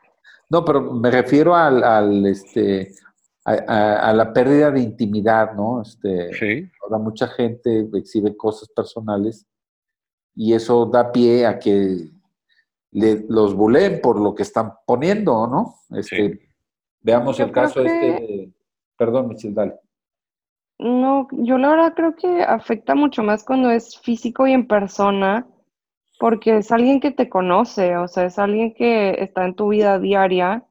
No, 0.50 0.64
pero 0.64 0.94
me 0.94 1.12
refiero 1.12 1.54
al, 1.54 2.26
este, 2.26 2.94
a, 3.48 4.14
la 4.14 4.34
pérdida 4.34 4.72
de 4.72 4.82
intimidad, 4.82 5.54
¿no? 5.54 5.82
Este, 5.82 6.34
sí. 6.34 6.70
Ahora 6.84 6.98
mucha 6.98 7.28
gente 7.28 7.88
exhibe 7.94 8.36
cosas 8.36 8.68
personales 8.70 9.48
y 10.36 10.54
eso 10.54 10.86
da 10.86 11.12
pie 11.12 11.46
a 11.46 11.58
que 11.58 12.10
los 12.92 13.56
buleen 13.56 14.02
por 14.02 14.20
lo 14.20 14.36
que 14.36 14.44
están 14.44 14.74
poniendo, 14.86 15.48
¿no? 15.48 15.76
Este, 15.98 16.48
Veamos 17.02 17.40
el 17.40 17.52
caso 17.52 17.82
este 17.82 18.06
de... 18.06 18.54
Perdón, 18.98 19.30
Michelle, 19.30 19.54
dale. 19.54 19.76
No, 20.80 21.28
yo 21.32 21.58
la 21.58 21.70
verdad 21.70 21.94
creo 21.96 22.16
que 22.16 22.44
afecta 22.44 22.96
mucho 22.96 23.24
más 23.24 23.44
cuando 23.44 23.72
es 23.72 23.98
físico 24.00 24.46
y 24.46 24.52
en 24.52 24.68
persona, 24.68 25.48
porque 26.20 26.58
es 26.58 26.72
alguien 26.72 27.00
que 27.00 27.12
te 27.12 27.30
conoce, 27.30 27.96
o 27.98 28.08
sea, 28.08 28.26
es 28.26 28.38
alguien 28.38 28.74
que 28.74 29.12
está 29.24 29.46
en 29.46 29.56
tu 29.56 29.70
vida 29.70 30.00
diaria, 30.00 30.66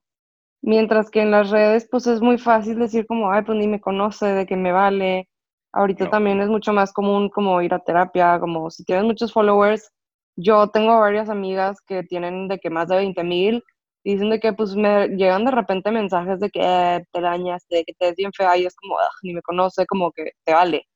mientras 0.62 1.10
que 1.10 1.22
en 1.22 1.30
las 1.30 1.50
redes 1.50 1.88
pues 1.90 2.06
es 2.06 2.20
muy 2.20 2.38
fácil 2.38 2.78
decir 2.78 3.06
como, 3.06 3.30
ay, 3.30 3.42
pues 3.42 3.58
ni 3.58 3.66
me 3.66 3.80
conoce, 3.80 4.26
de 4.26 4.46
que 4.46 4.56
me 4.56 4.72
vale. 4.72 5.28
Ahorita 5.72 6.08
también 6.08 6.40
es 6.40 6.48
mucho 6.48 6.72
más 6.72 6.92
común 6.92 7.28
como 7.28 7.60
ir 7.60 7.74
a 7.74 7.80
terapia, 7.80 8.40
como 8.40 8.70
si 8.70 8.84
tienes 8.84 9.04
muchos 9.04 9.32
followers, 9.32 9.90
yo 10.36 10.68
tengo 10.68 11.00
varias 11.00 11.28
amigas 11.30 11.78
que 11.86 12.02
tienen 12.02 12.48
de 12.48 12.58
que 12.58 12.70
más 12.70 12.88
de 12.88 12.96
20 12.96 13.24
mil 13.24 13.64
y 14.04 14.12
dicen 14.12 14.30
de 14.30 14.38
que 14.38 14.52
pues 14.52 14.76
me 14.76 15.08
llegan 15.08 15.44
de 15.44 15.50
repente 15.50 15.90
mensajes 15.90 16.38
de 16.38 16.50
que 16.50 16.60
eh, 16.62 17.04
te 17.10 17.20
dañas, 17.20 17.66
de 17.68 17.84
que 17.84 17.94
te 17.94 18.06
ves 18.06 18.16
bien 18.16 18.32
fea 18.32 18.56
y 18.56 18.66
es 18.66 18.76
como, 18.76 18.96
ni 19.22 19.34
me 19.34 19.42
conoce, 19.42 19.86
como 19.86 20.12
que 20.12 20.32
te 20.44 20.52
vale. 20.52 20.86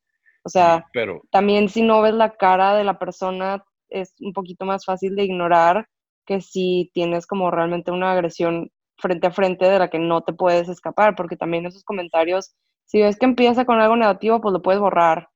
O 0.44 0.48
sea, 0.48 0.86
pero... 0.92 1.20
también 1.30 1.68
si 1.68 1.82
no 1.82 2.02
ves 2.02 2.14
la 2.14 2.36
cara 2.36 2.74
de 2.74 2.84
la 2.84 2.98
persona 2.98 3.64
es 3.88 4.14
un 4.20 4.32
poquito 4.32 4.64
más 4.64 4.84
fácil 4.84 5.16
de 5.16 5.24
ignorar 5.24 5.86
que 6.24 6.40
si 6.40 6.90
tienes 6.94 7.26
como 7.26 7.50
realmente 7.50 7.90
una 7.90 8.12
agresión 8.12 8.70
frente 9.00 9.26
a 9.26 9.32
frente 9.32 9.64
de 9.64 9.78
la 9.78 9.88
que 9.88 9.98
no 9.98 10.22
te 10.22 10.32
puedes 10.32 10.68
escapar, 10.68 11.16
porque 11.16 11.36
también 11.36 11.66
esos 11.66 11.84
comentarios, 11.84 12.54
si 12.84 13.00
ves 13.00 13.18
que 13.18 13.26
empieza 13.26 13.64
con 13.64 13.80
algo 13.80 13.96
negativo, 13.96 14.40
pues 14.40 14.52
lo 14.52 14.62
puedes 14.62 14.80
borrar 14.80 15.28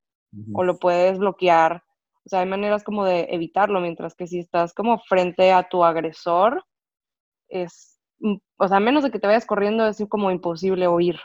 o 0.53 0.65
lo 0.65 0.79
puedes 0.79 1.19
bloquear. 1.19 1.85
O 2.25 2.29
sea, 2.29 2.41
hay 2.41 2.47
maneras 2.47 2.83
como 2.83 3.05
de 3.05 3.29
evitarlo, 3.31 3.81
mientras 3.81 4.15
que 4.15 4.27
si 4.27 4.39
estás 4.39 4.75
como 4.75 4.99
frente 4.99 5.53
a 5.53 5.69
tu 5.69 5.85
agresor, 5.85 6.65
es, 7.49 8.01
mm, 8.19 8.37
o 8.57 8.69
sea, 8.69 8.79
a 8.79 8.81
menos 8.81 9.05
de 9.05 9.11
que 9.11 9.19
te 9.19 9.27
vayas 9.27 9.47
corriendo, 9.47 9.87
es 9.87 10.03
como 10.09 10.31
imposible 10.31 10.87
oír. 10.87 11.19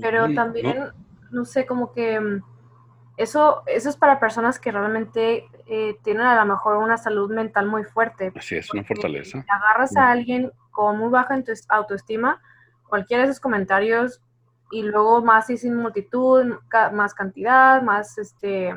Pero 0.00 0.32
también, 0.34 0.90
no 1.30 1.44
sé, 1.44 1.66
como 1.66 1.92
que 1.92 2.18
mm, 2.18 2.42
eso, 3.16 3.62
eso 3.66 3.88
es 3.88 3.96
para 3.96 4.20
personas 4.20 4.58
que 4.58 4.72
realmente 4.72 5.46
eh, 5.66 5.96
tienen 6.02 6.26
a 6.26 6.44
lo 6.44 6.52
mejor 6.52 6.76
una 6.76 6.96
salud 6.96 7.30
mental 7.32 7.66
muy 7.66 7.84
fuerte. 7.84 8.32
Así 8.36 8.56
es, 8.56 8.72
una 8.72 8.84
fortaleza. 8.84 9.42
Si 9.42 9.50
agarras 9.50 9.96
a 9.96 10.10
alguien 10.10 10.50
con 10.70 10.98
muy 10.98 11.10
baja 11.10 11.38
autoestima, 11.68 12.40
cualquiera 12.88 13.22
de 13.22 13.30
esos 13.30 13.40
comentarios, 13.40 14.22
y 14.70 14.82
luego 14.82 15.22
más 15.22 15.50
y 15.50 15.58
sin 15.58 15.76
multitud, 15.76 16.56
más 16.92 17.14
cantidad, 17.14 17.82
más 17.82 18.16
este 18.16 18.74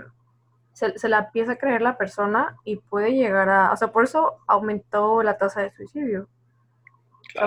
se, 0.76 1.08
la 1.08 1.20
empieza 1.20 1.54
a 1.54 1.58
creer 1.58 1.82
la 1.82 1.98
persona 1.98 2.58
y 2.66 2.76
puede 2.76 3.14
llegar 3.14 3.48
a, 3.48 3.72
o 3.72 3.78
sea, 3.78 3.94
por 3.94 4.04
eso 4.04 4.40
aumentó 4.46 5.24
la 5.24 5.38
tasa 5.38 5.62
de 5.62 5.72
suicidio. 5.72 6.28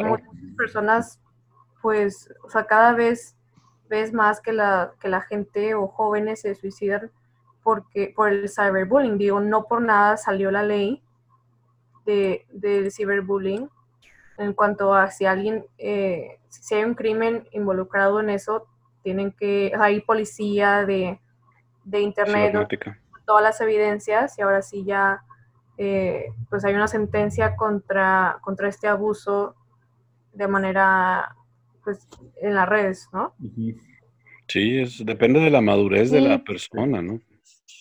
muchas 0.03 0.29
personas, 0.57 1.21
pues, 1.83 2.33
o 2.43 2.49
sea, 2.49 2.65
cada 2.65 2.95
vez 2.95 3.37
ves 3.89 4.13
más 4.13 4.41
que 4.41 4.53
la, 4.53 4.93
que 5.01 5.09
la 5.09 5.21
gente 5.21 5.75
o 5.75 5.89
jóvenes 5.89 6.43
se 6.43 6.55
suicidan 6.55 7.11
porque, 7.63 8.13
por 8.15 8.33
el 8.33 8.49
cyberbullying. 8.49 9.19
Digo, 9.19 9.41
no 9.41 9.65
por 9.65 9.83
nada 9.83 10.17
salió 10.17 10.51
la 10.51 10.63
ley 10.63 11.03
de, 12.07 12.47
del 12.51 12.91
ciberbullying 12.91 13.69
en 14.39 14.53
cuanto 14.53 14.95
a 14.95 15.11
si 15.11 15.27
alguien, 15.27 15.67
eh, 15.79 16.39
si 16.49 16.77
hay 16.77 16.85
un 16.85 16.95
crimen 16.95 17.49
involucrado 17.51 18.21
en 18.21 18.31
eso, 18.31 18.67
tienen 19.03 19.33
que, 19.33 19.73
hay 19.79 20.01
policía 20.01 20.87
de, 20.87 21.21
de 21.85 22.01
internet, 22.01 22.55
todas 23.27 23.43
las 23.43 23.61
evidencias 23.61 24.39
y 24.39 24.43
ahora 24.43 24.63
sí 24.63 24.85
ya 24.85 25.23
eh, 25.77 26.33
pues 26.51 26.65
hay 26.65 26.75
una 26.75 26.89
sentencia 26.89 27.57
contra, 27.57 28.39
contra 28.41 28.69
este 28.69 28.89
abuso 28.89 29.55
de 30.33 30.49
manera 30.49 31.37
pues 31.89 32.07
en 32.43 32.55
las 32.55 32.69
redes, 32.69 33.09
¿no? 33.15 33.33
Sí, 34.47 34.79
es, 34.79 35.05
depende 35.07 35.41
de 35.41 35.49
la 35.49 35.63
madurez 35.63 36.11
de 36.11 36.21
la 36.21 36.45
persona, 36.45 37.01
¿no? 37.01 37.19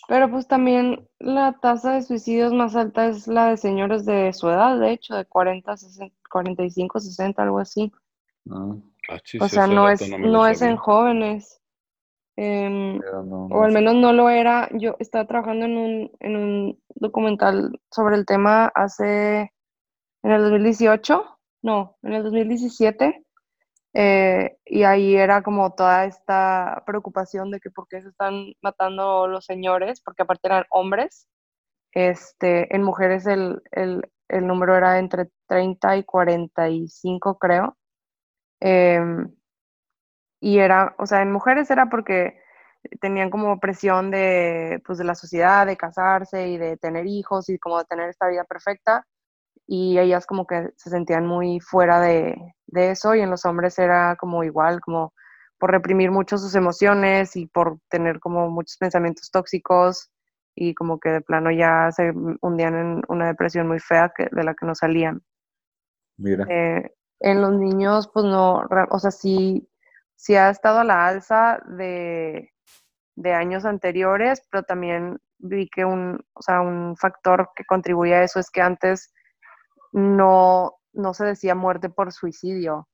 Pero 0.07 0.31
pues 0.31 0.47
también 0.47 1.05
la 1.19 1.59
tasa 1.61 1.95
de 1.95 2.03
suicidios 2.03 2.53
más 2.53 2.77
alta 2.77 3.07
es 3.07 3.27
la 3.27 3.49
de 3.49 3.57
señores 3.57 4.05
de 4.05 4.31
su 4.31 4.47
edad, 4.47 4.79
de 4.79 4.93
hecho, 4.93 5.15
de 5.15 5.25
40, 5.25 5.75
60, 5.75 6.15
45, 6.29 6.99
60, 7.01 7.43
algo 7.43 7.59
así. 7.59 7.91
Ah, 8.49 8.75
ah 9.09 9.19
o 9.41 9.49
sea, 9.49 9.67
no 9.67 9.89
es, 9.89 10.09
no 10.09 10.47
es 10.47 10.61
en 10.61 10.77
jóvenes. 10.77 11.59
Em, 12.37 13.01
o 13.49 13.63
al 13.63 13.73
menos 13.73 13.95
no 13.95 14.13
lo 14.13 14.29
era. 14.29 14.69
Yo 14.71 14.95
estaba 14.99 15.25
trabajando 15.25 15.65
en 15.65 15.77
un, 15.77 16.11
en 16.21 16.35
un 16.37 16.79
documental 16.95 17.77
sobre 17.91 18.15
el 18.15 18.25
tema 18.25 18.71
hace, 18.73 19.51
en 20.23 20.31
el 20.31 20.43
2018, 20.43 21.25
no, 21.63 21.97
en 22.03 22.13
el 22.13 22.23
2017, 22.23 23.26
eh, 23.99 24.59
y 24.63 24.83
ahí 24.83 25.15
era 25.15 25.41
como 25.41 25.73
toda 25.73 26.05
esta 26.05 26.83
preocupación 26.85 27.49
de 27.49 27.59
que 27.59 27.71
por 27.71 27.87
qué 27.87 28.03
se 28.03 28.09
están 28.09 28.53
matando 28.61 29.27
los 29.27 29.43
señores, 29.45 30.01
porque 30.01 30.21
aparte 30.21 30.47
eran 30.49 30.65
hombres, 30.69 31.27
este, 31.93 32.75
en 32.75 32.83
mujeres 32.83 33.25
el, 33.25 33.63
el, 33.71 34.03
el 34.29 34.45
número 34.45 34.75
era 34.75 34.99
entre 34.99 35.31
30 35.47 35.97
y 35.97 36.03
45, 36.03 37.39
creo. 37.39 37.75
Em, 38.59 39.33
y 40.39 40.59
era, 40.59 40.95
o 40.99 41.07
sea, 41.07 41.23
en 41.23 41.31
mujeres 41.31 41.71
era 41.71 41.89
porque 41.89 42.39
tenían 43.01 43.31
como 43.31 43.59
presión 43.59 44.11
de, 44.11 44.79
pues, 44.85 44.99
de 44.99 45.05
la 45.05 45.15
sociedad, 45.15 45.65
de 45.65 45.77
casarse 45.77 46.47
y 46.49 46.57
de 46.59 46.77
tener 46.77 47.07
hijos 47.07 47.49
y 47.49 47.57
como 47.57 47.79
de 47.79 47.85
tener 47.85 48.09
esta 48.09 48.27
vida 48.27 48.43
perfecta. 48.43 49.07
Y 49.67 49.99
ellas 49.99 50.25
como 50.25 50.47
que 50.47 50.71
se 50.77 50.89
sentían 50.89 51.25
muy 51.25 51.59
fuera 51.59 51.99
de, 51.99 52.35
de 52.67 52.91
eso 52.91 53.15
y 53.15 53.21
en 53.21 53.29
los 53.29 53.45
hombres 53.45 53.77
era 53.77 54.15
como 54.15 54.43
igual, 54.43 54.79
como 54.81 55.13
por 55.59 55.71
reprimir 55.71 56.11
mucho 56.11 56.37
sus 56.37 56.55
emociones 56.55 57.35
y 57.35 57.47
por 57.47 57.79
tener 57.89 58.19
como 58.19 58.49
muchos 58.49 58.77
pensamientos 58.77 59.29
tóxicos 59.31 60.11
y 60.55 60.73
como 60.73 60.99
que 60.99 61.09
de 61.09 61.21
plano 61.21 61.51
ya 61.51 61.91
se 61.91 62.13
hundían 62.41 62.75
en 62.75 63.01
una 63.07 63.27
depresión 63.27 63.67
muy 63.67 63.79
fea 63.79 64.11
que, 64.15 64.27
de 64.31 64.43
la 64.43 64.53
que 64.53 64.65
no 64.65 64.73
salían. 64.73 65.21
Mira. 66.17 66.45
Eh, 66.49 66.91
en 67.19 67.41
los 67.41 67.51
niños, 67.53 68.09
pues 68.13 68.25
no, 68.25 68.63
o 68.89 68.99
sea, 68.99 69.11
sí, 69.11 69.67
sí 70.15 70.35
ha 70.35 70.49
estado 70.49 70.79
a 70.79 70.83
la 70.83 71.07
alza 71.07 71.59
de, 71.67 72.51
de 73.15 73.33
años 73.33 73.65
anteriores, 73.65 74.41
pero 74.51 74.63
también 74.63 75.19
vi 75.39 75.69
que 75.69 75.85
un, 75.85 76.19
o 76.33 76.41
sea, 76.41 76.61
un 76.61 76.95
factor 76.97 77.49
que 77.55 77.65
contribuye 77.65 78.15
a 78.15 78.23
eso 78.23 78.39
es 78.39 78.49
que 78.49 78.61
antes 78.61 79.13
no, 79.91 80.77
no 80.93 81.13
se 81.13 81.25
decía 81.25 81.55
muerte 81.55 81.89
por 81.89 82.11
suicidio. 82.11 82.87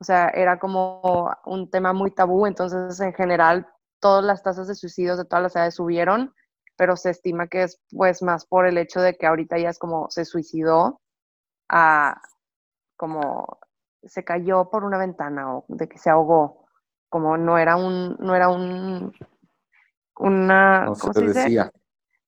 O 0.00 0.04
sea, 0.04 0.28
era 0.28 0.58
como 0.58 1.30
un 1.44 1.70
tema 1.70 1.92
muy 1.92 2.10
tabú, 2.10 2.46
entonces 2.46 3.00
en 3.00 3.14
general 3.14 3.66
todas 4.00 4.24
las 4.24 4.42
tasas 4.42 4.68
de 4.68 4.74
suicidios 4.74 5.16
de 5.16 5.24
todas 5.24 5.42
las 5.42 5.56
edades 5.56 5.76
subieron, 5.76 6.34
pero 6.76 6.96
se 6.96 7.10
estima 7.10 7.46
que 7.46 7.62
es 7.62 7.80
pues 7.90 8.22
más 8.22 8.46
por 8.46 8.66
el 8.66 8.76
hecho 8.76 9.00
de 9.00 9.16
que 9.16 9.26
ahorita 9.26 9.58
ya 9.58 9.70
es 9.70 9.78
como 9.78 10.10
se 10.10 10.24
suicidó 10.24 11.00
a 11.68 12.20
como 12.96 13.58
se 14.02 14.24
cayó 14.24 14.70
por 14.70 14.84
una 14.84 14.98
ventana 14.98 15.56
o 15.56 15.64
de 15.68 15.88
que 15.88 15.98
se 15.98 16.10
ahogó, 16.10 16.66
como 17.08 17.36
no 17.36 17.58
era 17.58 17.76
un, 17.76 18.16
no 18.18 18.34
era 18.34 18.48
un, 18.48 19.12
una, 20.16 20.86
¿cómo 21.00 21.12
se, 21.12 21.22
Decía. 21.22 21.70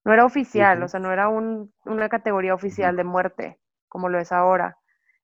No 0.04 0.12
era 0.12 0.24
oficial, 0.24 0.82
o 0.82 0.88
sea, 0.88 1.00
no 1.00 1.12
era 1.12 1.28
un, 1.28 1.72
una 1.84 2.08
categoría 2.08 2.54
oficial 2.54 2.96
de 2.96 3.04
muerte, 3.04 3.58
como 3.96 4.10
lo 4.10 4.20
es 4.20 4.30
ahora. 4.30 4.76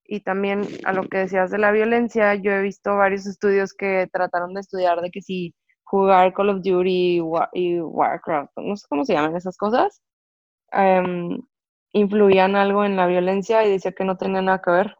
Y 0.03 0.21
también 0.21 0.67
a 0.83 0.93
lo 0.93 1.07
que 1.07 1.19
decías 1.19 1.51
de 1.51 1.59
la 1.59 1.71
violencia, 1.71 2.33
yo 2.33 2.51
he 2.51 2.63
visto 2.63 2.97
varios 2.97 3.27
estudios 3.27 3.71
que 3.75 4.09
trataron 4.11 4.55
de 4.55 4.61
estudiar 4.61 4.99
de 4.99 5.11
que 5.11 5.21
si 5.21 5.53
jugar 5.83 6.33
Call 6.33 6.49
of 6.49 6.63
Duty 6.63 7.21
y 7.53 7.79
Warcraft, 7.81 8.51
no 8.57 8.75
sé 8.75 8.87
cómo 8.89 9.05
se 9.05 9.13
llaman 9.13 9.35
esas 9.35 9.57
cosas, 9.57 10.01
em, 10.71 11.39
influían 11.91 12.55
algo 12.55 12.83
en 12.83 12.95
la 12.95 13.05
violencia 13.05 13.63
y 13.63 13.69
decía 13.69 13.91
que 13.91 14.05
no 14.05 14.17
tenía 14.17 14.41
nada 14.41 14.59
que 14.59 14.71
ver. 14.71 14.97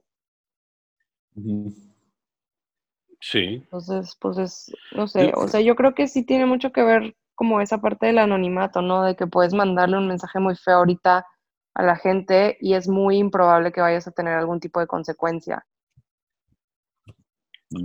Sí. 3.19 3.63
Entonces, 3.63 4.15
pues 4.21 4.37
es, 4.37 4.71
no 4.95 5.07
sé, 5.07 5.33
o 5.35 5.47
sea, 5.47 5.61
yo 5.61 5.75
creo 5.75 5.95
que 5.95 6.07
sí 6.07 6.23
tiene 6.23 6.45
mucho 6.45 6.71
que 6.71 6.83
ver 6.83 7.15
como 7.33 7.59
esa 7.59 7.79
parte 7.79 8.05
del 8.05 8.19
anonimato, 8.19 8.83
¿no? 8.83 9.03
De 9.03 9.15
que 9.15 9.25
puedes 9.25 9.55
mandarle 9.55 9.97
un 9.97 10.07
mensaje 10.07 10.39
muy 10.39 10.55
feo 10.55 10.77
ahorita 10.77 11.25
a 11.73 11.83
la 11.83 11.95
gente 11.95 12.57
y 12.59 12.73
es 12.73 12.87
muy 12.87 13.17
improbable 13.17 13.71
que 13.71 13.81
vayas 13.81 14.07
a 14.07 14.11
tener 14.11 14.33
algún 14.33 14.59
tipo 14.59 14.79
de 14.79 14.87
consecuencia. 14.87 15.65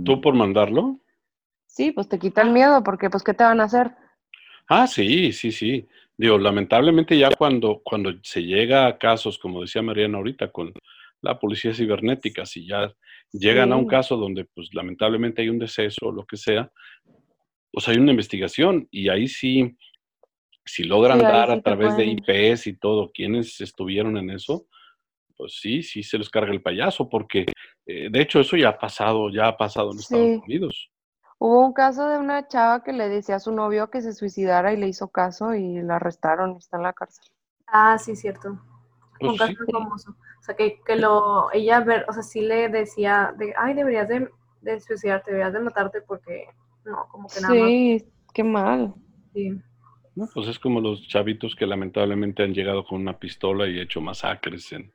¿Tú 0.05 0.21
por 0.21 0.35
mandarlo? 0.35 0.99
Sí, 1.65 1.91
pues 1.91 2.07
te 2.07 2.19
quita 2.19 2.41
el 2.41 2.51
miedo, 2.51 2.83
porque 2.83 3.09
pues 3.09 3.23
¿qué 3.23 3.33
te 3.33 3.43
van 3.43 3.61
a 3.61 3.65
hacer? 3.65 3.91
Ah, 4.67 4.85
sí, 4.85 5.31
sí, 5.31 5.51
sí. 5.51 5.87
Digo, 6.17 6.37
lamentablemente 6.37 7.17
ya 7.17 7.31
cuando, 7.35 7.81
cuando 7.83 8.13
se 8.23 8.43
llega 8.43 8.85
a 8.85 8.97
casos, 8.97 9.39
como 9.39 9.61
decía 9.61 9.81
Mariana 9.81 10.17
ahorita, 10.17 10.51
con 10.51 10.73
la 11.21 11.39
policía 11.39 11.73
cibernética, 11.73 12.45
si 12.45 12.67
ya 12.67 12.93
llegan 13.31 13.71
a 13.71 13.77
un 13.77 13.87
caso 13.87 14.17
donde 14.17 14.45
pues 14.45 14.73
lamentablemente 14.73 15.41
hay 15.41 15.49
un 15.49 15.59
deceso 15.59 16.07
o 16.07 16.11
lo 16.11 16.25
que 16.25 16.37
sea, 16.37 16.71
pues 17.71 17.87
hay 17.87 17.97
una 17.97 18.11
investigación 18.11 18.87
y 18.91 19.09
ahí 19.09 19.27
sí, 19.27 19.77
si 20.69 20.83
logran 20.83 21.19
dar 21.19 21.51
a 21.51 21.61
través 21.61 21.97
de 21.97 22.05
IPs 22.05 22.67
y 22.67 22.73
todo, 22.73 23.11
quienes 23.11 23.59
estuvieron 23.59 24.17
en 24.17 24.29
eso, 24.29 24.67
pues 25.35 25.59
sí, 25.59 25.81
sí 25.83 26.03
se 26.03 26.17
les 26.17 26.29
carga 26.29 26.51
el 26.51 26.61
payaso, 26.61 27.09
porque 27.09 27.45
eh, 27.85 28.09
de 28.11 28.21
hecho 28.21 28.39
eso 28.39 28.55
ya 28.55 28.69
ha 28.69 28.77
pasado, 28.77 29.29
ya 29.29 29.47
ha 29.47 29.57
pasado 29.57 29.91
en 29.91 29.99
Estados 29.99 30.43
Unidos. 30.43 30.91
Hubo 31.39 31.65
un 31.65 31.73
caso 31.73 32.07
de 32.09 32.17
una 32.17 32.47
chava 32.47 32.83
que 32.83 32.91
le 32.91 33.07
decía 33.07 33.35
a 33.35 33.39
su 33.39 33.53
novio 33.53 33.89
que 33.89 34.01
se 34.01 34.13
suicidara 34.13 34.73
y 34.73 34.77
le 34.77 34.89
hizo 34.89 35.07
caso 35.07 35.55
y 35.55 35.81
la 35.81 35.95
arrestaron 35.95 36.53
y 36.53 36.57
está 36.57 36.77
en 36.77 36.83
la 36.83 36.93
cárcel. 36.93 37.25
Ah, 37.65 37.97
sí, 37.97 38.15
cierto. 38.15 38.59
Pues 39.19 39.31
un 39.31 39.37
caso 39.37 39.53
famoso. 39.71 40.11
O 40.11 40.43
sea, 40.43 40.55
que, 40.55 40.79
que, 40.85 40.97
lo, 40.97 41.51
ella, 41.53 41.79
ver, 41.79 42.05
o 42.09 42.13
sea, 42.13 42.23
sí 42.23 42.41
le 42.41 42.69
decía, 42.69 43.33
de, 43.37 43.53
ay, 43.57 43.73
deberías 43.73 44.09
de, 44.09 44.29
de 44.61 44.79
suicidarte, 44.81 45.31
deberías 45.31 45.53
de 45.53 45.59
matarte 45.61 46.01
porque 46.01 46.47
no, 46.83 47.07
como 47.09 47.27
que 47.27 47.41
nada 47.41 47.53
Sí, 47.53 48.05
qué 48.33 48.43
mal. 48.43 48.93
Sí. 49.33 49.61
Pues 50.33 50.47
es 50.47 50.59
como 50.59 50.81
los 50.81 51.07
chavitos 51.07 51.55
que 51.55 51.65
lamentablemente 51.65 52.43
han 52.43 52.53
llegado 52.53 52.85
con 52.85 53.01
una 53.01 53.17
pistola 53.17 53.67
y 53.67 53.79
hecho 53.79 54.01
masacres 54.01 54.71
en, 54.71 54.91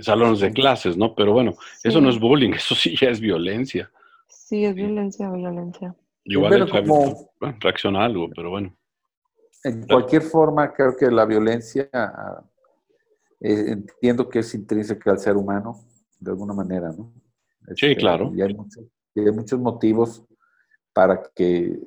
salones 0.00 0.40
de 0.40 0.52
clases, 0.52 0.96
¿no? 0.96 1.14
Pero 1.14 1.32
bueno, 1.32 1.54
eso 1.82 2.00
no 2.00 2.10
es 2.10 2.18
bullying, 2.18 2.52
eso 2.54 2.74
sí 2.74 2.96
ya 2.96 3.08
es 3.08 3.20
violencia. 3.20 3.90
Sí, 4.28 4.64
es 4.64 4.74
violencia, 4.74 5.30
violencia. 5.30 5.94
Igual 6.24 6.54
el 6.54 6.70
chavito 6.70 7.30
reacciona 7.60 8.04
algo, 8.04 8.28
pero 8.34 8.50
bueno. 8.50 8.74
En 9.62 9.86
cualquier 9.86 10.22
forma, 10.22 10.72
creo 10.72 10.94
que 10.96 11.10
la 11.10 11.24
violencia 11.24 11.88
eh, 13.40 13.64
entiendo 13.68 14.28
que 14.28 14.40
es 14.40 14.54
intrínseca 14.54 15.10
al 15.10 15.18
ser 15.18 15.36
humano, 15.36 15.84
de 16.18 16.30
alguna 16.30 16.54
manera, 16.54 16.92
¿no? 16.92 17.12
sí, 17.76 17.86
este, 17.86 17.96
claro. 17.96 18.32
Y 18.34 18.42
hay, 18.42 18.56
y 19.14 19.20
hay 19.20 19.32
muchos 19.32 19.58
motivos 19.58 20.24
para 20.92 21.22
que 21.34 21.78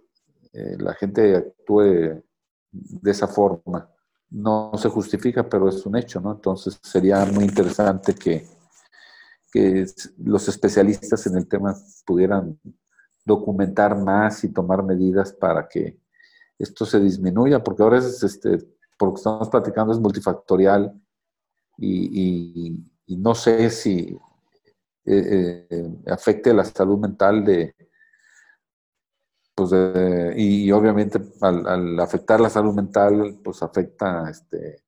eh, 0.53 0.75
la 0.79 0.93
gente 0.93 1.35
actúe 1.35 2.23
de 2.71 3.11
esa 3.11 3.27
forma. 3.27 3.89
No 4.29 4.71
se 4.75 4.89
justifica, 4.89 5.47
pero 5.47 5.69
es 5.69 5.85
un 5.85 5.95
hecho, 5.95 6.19
¿no? 6.19 6.33
Entonces 6.33 6.79
sería 6.83 7.25
muy 7.25 7.45
interesante 7.45 8.13
que, 8.13 8.45
que 9.51 9.85
los 10.17 10.47
especialistas 10.47 11.25
en 11.27 11.37
el 11.37 11.47
tema 11.47 11.75
pudieran 12.05 12.59
documentar 13.25 13.97
más 13.97 14.43
y 14.43 14.49
tomar 14.49 14.83
medidas 14.83 15.33
para 15.33 15.67
que 15.67 15.99
esto 16.57 16.85
se 16.85 16.99
disminuya, 16.99 17.63
porque 17.63 17.83
ahora 17.83 17.99
es, 17.99 18.23
este, 18.23 18.57
por 18.97 19.09
lo 19.09 19.13
que 19.13 19.19
estamos 19.19 19.49
platicando, 19.49 19.93
es 19.93 19.99
multifactorial 19.99 20.93
y, 21.77 22.83
no 23.07 23.35
sé 23.35 23.69
si 23.69 24.17
eh, 25.05 25.67
eh, 25.69 25.89
afecte 26.07 26.53
la 26.53 26.65
salud 26.65 26.97
mental 26.97 27.45
de, 27.45 27.75
pues 29.57 29.71
y, 30.35 30.71
obviamente 30.71 31.19
al, 31.41 31.99
afectar 31.99 32.39
la 32.39 32.47
salud 32.49 32.75
mental, 32.75 33.39
pues 33.43 33.63
afecta 33.63 34.29
este, 34.29 34.83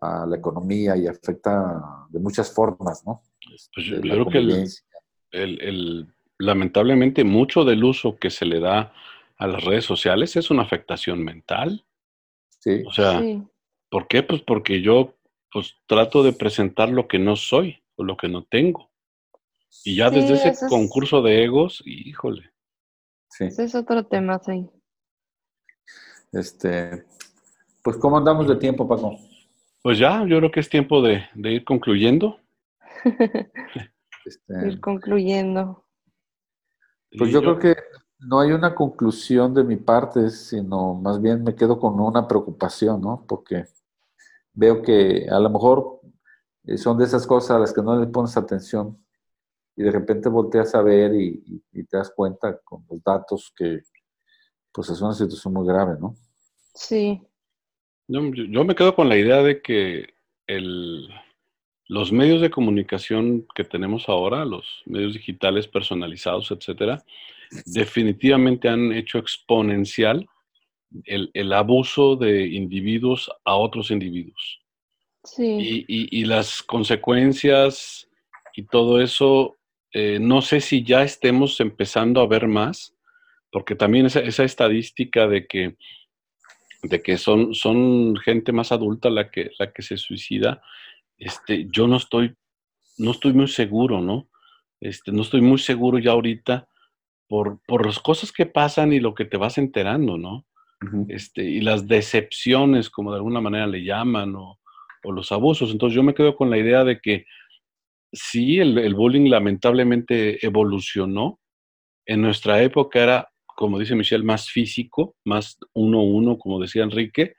a 0.00 0.24
la 0.24 0.34
economía 0.34 0.96
y 0.96 1.06
afecta 1.06 2.06
de 2.08 2.18
muchas 2.18 2.54
formas, 2.54 3.06
¿no? 3.06 3.20
Pues 3.74 3.86
yo, 3.86 3.96
este, 3.96 4.08
creo 4.08 4.26
que 4.30 4.38
el, 5.32 6.08
lamentablemente 6.38 7.22
mucho 7.22 7.64
del 7.64 7.84
uso 7.84 8.16
que 8.16 8.30
se 8.30 8.46
le 8.46 8.60
da 8.60 8.94
a 9.36 9.46
las 9.46 9.62
redes 9.62 9.84
sociales 9.84 10.36
es 10.36 10.50
una 10.50 10.62
afectación 10.62 11.22
mental. 11.22 11.84
Sí. 12.60 12.82
O 12.86 12.92
sea, 12.92 13.20
¿por 13.90 14.08
qué? 14.08 14.22
Pues 14.22 14.40
porque 14.40 14.80
yo 14.80 15.16
pues 15.52 15.74
trato 15.86 16.22
de 16.22 16.32
presentar 16.32 16.88
lo 16.88 17.08
que 17.08 17.18
no 17.18 17.36
soy 17.36 17.82
o 17.96 18.04
lo 18.04 18.16
que 18.16 18.28
no 18.30 18.42
tengo. 18.44 18.90
Y 19.84 19.96
ya 19.96 20.08
desde 20.08 20.32
ese 20.32 20.66
concurso 20.66 21.20
de 21.20 21.44
egos, 21.44 21.82
híjole. 21.84 22.50
Ese 23.38 23.64
es 23.64 23.74
otro 23.74 24.06
tema, 24.06 24.38
sí. 24.38 24.68
Este, 26.32 27.04
pues, 27.82 27.96
¿cómo 27.96 28.18
andamos 28.18 28.48
de 28.48 28.56
tiempo, 28.56 28.86
Paco? 28.88 29.16
Pues 29.82 29.98
ya, 29.98 30.24
yo 30.26 30.38
creo 30.38 30.50
que 30.50 30.60
es 30.60 30.68
tiempo 30.68 31.00
de, 31.00 31.24
ir 31.34 31.64
concluyendo. 31.64 32.38
este, 34.24 34.68
ir 34.68 34.80
concluyendo. 34.80 35.84
Pues 37.16 37.30
yo, 37.30 37.40
creo 37.40 37.58
que 37.58 37.76
no 38.18 38.40
hay 38.40 38.52
una 38.52 38.74
conclusión 38.74 39.54
de 39.54 39.64
mi 39.64 39.76
parte, 39.76 40.28
sino 40.30 40.94
más 40.94 41.22
bien 41.22 41.42
me 41.42 41.54
quedo 41.54 41.78
con 41.78 41.98
una 42.00 42.28
preocupación, 42.28 43.00
¿no? 43.00 43.24
Porque 43.26 43.64
veo 44.52 44.82
que 44.82 45.26
a 45.30 45.38
lo 45.38 45.48
mejor 45.48 46.00
eh, 46.64 46.76
son 46.76 46.98
de 46.98 47.04
esas 47.04 47.26
cosas 47.26 47.52
a 47.52 47.58
las 47.60 47.72
que 47.72 47.82
no 47.82 47.98
le 47.98 48.06
pones 48.08 48.36
atención 48.36 48.98
y 49.78 49.84
de 49.84 49.92
repente 49.92 50.28
volteas 50.28 50.74
a 50.74 50.82
ver 50.82 51.14
y, 51.14 51.62
te 51.88 51.96
das 51.96 52.10
cuenta 52.10 52.58
con 52.64 52.84
los 52.90 53.00
datos 53.04 53.52
que 53.56 53.78
pues 54.72 54.90
es 54.90 55.00
una 55.00 55.14
situación 55.14 55.54
muy 55.54 55.68
grave, 55.68 55.94
¿no? 56.00 56.16
Sí. 56.74 57.20
Yo, 58.08 58.20
me 58.64 58.74
quedo 58.74 58.96
con 58.96 59.08
la 59.08 59.16
idea 59.16 59.40
de 59.40 59.62
que 59.62 60.14
el, 60.48 61.08
los 61.86 62.10
medios 62.10 62.40
de 62.40 62.50
comunicación 62.50 63.46
que 63.54 63.62
tenemos 63.62 64.08
ahora, 64.08 64.44
los 64.44 64.82
medios 64.84 65.14
digitales 65.14 65.68
personalizados, 65.68 66.50
etcétera, 66.50 67.04
definitivamente 67.66 68.68
han 68.68 68.92
hecho 68.92 69.18
exponencial 69.18 70.28
el, 71.04 71.30
el 71.34 71.52
abuso 71.52 72.16
de 72.16 72.48
individuos 72.48 73.30
a 73.44 73.54
otros 73.54 73.92
individuos. 73.92 74.60
Sí. 75.22 75.84
Y, 75.86 76.20
y, 76.20 76.24
las 76.24 76.64
consecuencias 76.64 78.08
y 78.54 78.64
todo 78.64 79.00
eso 79.00 79.57
eh, 79.92 80.18
no 80.20 80.42
sé 80.42 80.60
si 80.60 80.82
ya 80.82 81.02
estemos 81.02 81.60
empezando 81.60 82.20
a 82.20 82.26
ver 82.26 82.46
más, 82.46 82.94
porque 83.50 83.74
también 83.74 84.06
esa, 84.06 84.20
estadística 84.44 85.26
de 85.26 85.46
que, 85.46 85.76
de 86.82 87.02
que 87.02 87.16
son, 87.16 87.54
son 87.54 88.16
gente 88.16 88.52
más 88.52 88.72
adulta 88.72 89.10
la 89.10 89.30
que, 89.30 89.50
la 89.58 89.72
que 89.72 89.82
se 89.82 89.96
suicida, 89.96 90.62
este, 91.16 91.66
yo 91.70 91.88
no 91.88 91.96
estoy, 91.96 92.34
no 92.98 93.12
estoy 93.12 93.32
muy 93.32 93.48
seguro, 93.48 94.00
¿no? 94.00 94.28
Este, 94.80 95.10
no 95.10 95.22
estoy 95.22 95.40
muy 95.40 95.58
seguro 95.58 95.98
ya 95.98 96.12
ahorita 96.12 96.68
por, 97.26 97.60
por 97.66 97.86
las 97.86 97.98
cosas 97.98 98.30
que 98.32 98.46
pasan 98.46 98.92
y 98.92 99.00
lo 99.00 99.14
que 99.14 99.24
te 99.24 99.36
vas 99.36 99.58
enterando, 99.58 100.18
¿no? 100.18 100.46
este, 101.08 101.42
y 101.42 101.60
las 101.60 101.88
decepciones, 101.88 102.90
como 102.90 103.10
de 103.10 103.16
alguna 103.16 103.40
manera 103.40 103.66
le 103.66 103.82
llaman, 103.82 104.34
o, 104.36 104.58
o, 105.02 105.12
los 105.12 105.32
abusos. 105.32 105.70
Entonces 105.70 105.94
yo 105.94 106.02
me 106.02 106.14
quedo 106.14 106.36
con 106.36 106.50
la 106.50 106.58
idea 106.58 106.84
de 106.84 107.00
que 107.00 107.26
sí, 108.12 108.58
el, 108.58 108.94
bullying 108.94 109.30
lamentablemente 109.30 110.44
evolucionó. 110.44 111.40
En 112.06 112.22
nuestra 112.22 112.62
época 112.62 113.02
era, 113.02 113.28
como 113.46 113.78
dice 113.78 113.94
Michelle, 113.94 114.24
más 114.24 114.50
físico, 114.50 115.16
más 115.24 115.58
uno 115.74 116.00
a 116.00 116.04
uno, 116.04 116.38
como 116.38 116.60
decía 116.60 116.82
Enrique, 116.82 117.34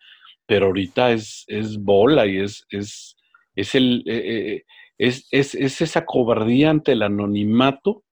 pero 0.46 0.68
ahorita 0.68 1.12
es, 1.12 1.44
es 1.48 1.78
bola 1.78 2.26
y 2.28 2.40
es, 2.40 2.66
es, 2.70 3.16
es, 3.56 3.76
el, 3.76 4.04
eh, 4.06 4.24
eh, 4.26 4.64
es, 4.98 5.28
es, 5.32 5.56
es 5.56 5.82
esa 5.82 6.06
cobardía 6.06 6.70
ante 6.70 6.92
el 6.92 7.04
anonimato 7.04 8.04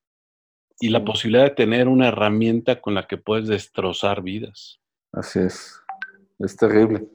y 0.80 0.89
la 0.89 1.04
posibilidad 1.04 1.43
de 1.46 1.56
tener 1.56 1.88
una 1.88 2.10
herramienta 2.10 2.82
con 2.82 2.93
la 2.93 3.08
que 3.08 3.17
puedes 3.17 3.48
destrozar 3.48 4.22
vidas. 4.22 4.80
Así 5.12 5.39
es, 5.39 5.80
es 6.39 6.56
terrible. 6.56 7.08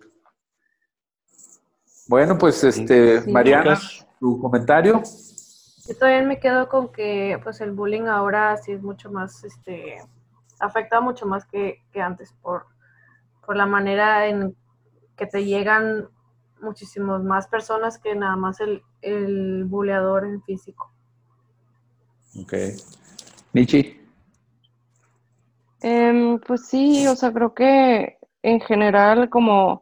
Bueno, 2.09 2.37
pues 2.37 2.65
este, 2.65 3.23
Mariana, 3.31 3.81
tu 4.19 4.41
comentario. 4.41 5.03
Yo 5.87 5.97
todavía 5.97 6.23
me 6.23 6.38
quedo 6.38 6.68
con 6.68 6.92
que 6.92 7.40
pues 7.42 7.61
el 7.61 7.73
bullying 7.73 8.07
ahora 8.07 8.57
sí 8.57 8.73
es 8.73 8.83
mucho 8.83 9.11
más, 9.11 9.42
este, 9.42 9.99
afecta 10.61 11.01
mucho 11.01 11.27
más 11.27 11.45
que, 11.45 11.83
antes 11.95 12.33
por, 12.40 12.66
por 13.45 13.57
la 13.57 13.66
manera 13.66 14.29
en 14.29 14.57
que 15.16 15.27
te 15.27 15.45
llegan 15.45 16.09
muchísimas 16.61 17.23
más 17.25 17.49
personas 17.49 17.99
que 17.99 18.14
nada 18.14 18.37
más 18.37 18.61
el, 18.61 18.83
el 19.01 19.64
buleador 19.64 20.25
en 20.25 20.40
físico. 20.42 20.92
Ok. 22.40 22.55
Michi. 23.53 24.01
Em, 25.81 26.38
pues 26.38 26.66
sí, 26.68 27.07
o 27.09 27.16
sea, 27.16 27.33
creo 27.33 27.53
que 27.55 28.18
en 28.42 28.61
general 28.61 29.29
como 29.29 29.82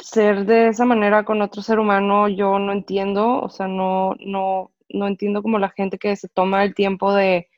ser 0.00 0.46
de 0.46 0.68
esa 0.68 0.84
manera 0.84 1.24
con 1.24 1.42
otro 1.42 1.62
ser 1.62 1.78
humano 1.78 2.28
yo 2.28 2.58
no 2.58 2.72
entiendo, 2.72 3.40
o 3.40 3.48
sea, 3.48 3.68
no, 3.68 4.14
no, 4.20 4.72
no 4.88 5.06
entiendo 5.06 5.42
como 5.42 5.58
la 5.58 5.70
gente 5.70 5.98
que 5.98 6.16
se 6.16 6.28
toma 6.28 6.64
el 6.64 6.74
tiempo 6.74 7.14
de 7.14 7.48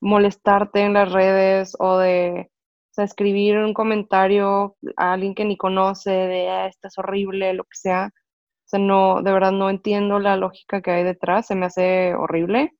molestarte 0.00 0.80
en 0.82 0.94
las 0.94 1.12
redes 1.12 1.76
o 1.78 1.98
de 1.98 2.50
escribir 2.96 3.58
un 3.58 3.74
comentario 3.74 4.76
a 4.96 5.12
alguien 5.14 5.34
que 5.34 5.44
ni 5.44 5.56
conoce, 5.56 6.10
de 6.10 6.48
ah, 6.48 6.66
esto 6.68 6.88
es 6.88 6.98
horrible, 6.98 7.54
lo 7.54 7.64
que 7.64 7.76
sea. 7.76 8.10
O 8.66 8.68
sea, 8.68 8.78
no, 8.78 9.22
de 9.22 9.32
verdad 9.32 9.52
no 9.52 9.70
entiendo 9.70 10.18
la 10.18 10.36
lógica 10.36 10.82
que 10.82 10.90
hay 10.90 11.04
detrás, 11.04 11.46
se 11.46 11.54
me 11.54 11.66
hace 11.66 12.14
horrible. 12.14 12.72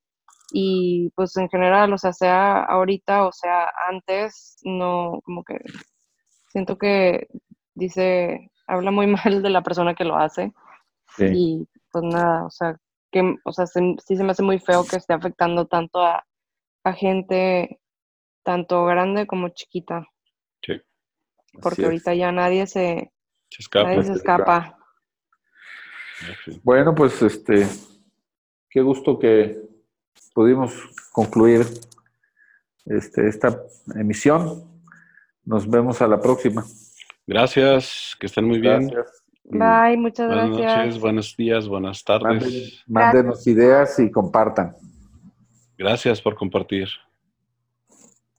Y 0.53 1.11
pues 1.17 1.37
en 1.37 1.49
general, 1.49 1.93
o 1.93 1.99
sea, 1.99 2.13
sea 2.13 2.63
ahorita 2.65 3.27
o 3.27 3.33
sea 3.33 3.71
antes, 3.89 4.59
no, 4.65 5.21
como 5.25 5.45
que 5.45 5.59
siento 6.49 6.79
que 6.79 7.29
dice 7.75 8.51
habla 8.67 8.91
muy 8.91 9.07
mal 9.25 9.43
de 9.43 9.51
la 9.51 9.63
persona 9.63 9.95
que 9.95 10.05
lo 10.05 10.17
hace. 10.17 10.53
Y 11.19 11.69
pues 11.93 12.05
nada, 12.05 12.45
o 12.45 12.51
sea, 12.51 12.77
que, 13.13 13.37
o 13.45 13.53
sea, 13.53 13.67
sí 13.67 13.97
se 14.17 14.25
me 14.25 14.33
hace 14.33 14.43
muy 14.43 14.59
feo 14.59 14.85
que 14.85 14.97
esté 14.97 15.13
afectando 15.13 15.67
tanto 15.67 16.01
a, 16.03 16.25
gente, 16.97 17.81
tanto 18.43 18.85
grande 18.85 19.27
como 19.27 19.51
chiquita. 19.51 20.05
Sí. 20.61 20.81
Porque 21.63 21.85
ahorita 21.85 22.15
ya 22.15 22.33
nadie 22.33 22.67
se, 22.67 23.13
escapa. 23.57 23.89
Nadie 23.89 24.05
se 24.05 24.13
escapa. 24.15 24.79
Bueno, 26.65 26.95
pues 26.95 27.23
este, 27.23 27.67
qué 28.69 28.81
gusto 28.81 29.19
que 29.19 29.63
pudimos 30.35 30.75
concluir 31.13 31.65
este, 32.87 33.29
esta 33.29 33.63
emisión. 33.95 34.83
Nos 35.45 35.69
vemos 35.71 36.03
a 36.03 36.09
la 36.09 36.21
próxima. 36.21 36.65
Gracias, 37.27 38.17
que 38.21 38.27
estén 38.27 38.45
muy 38.45 38.61
bien. 38.61 38.91
Bye, 39.45 39.97
muchas 39.97 40.27
buenas 40.27 40.49
gracias. 40.49 40.59
Buenas 40.59 40.77
noches, 40.77 41.01
buenos 41.01 41.37
días, 41.37 41.69
buenas 41.69 42.05
tardes. 42.05 42.83
Mándenos 42.87 43.47
ideas 43.47 43.99
y 43.99 44.11
compartan. 44.11 44.75
Gracias 45.77 46.21
por 46.21 46.35
compartir. 46.35 46.89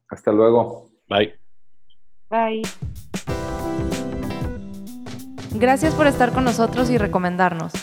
Hasta 0.10 0.32
luego. 0.32 0.90
Bye. 1.10 1.34
Bye. 2.30 2.62
Gracias 5.54 5.94
por 5.96 6.08
estar 6.08 6.32
con 6.32 6.44
nosotros 6.44 6.90
y 6.90 6.98
recomendarnos. 6.98 7.74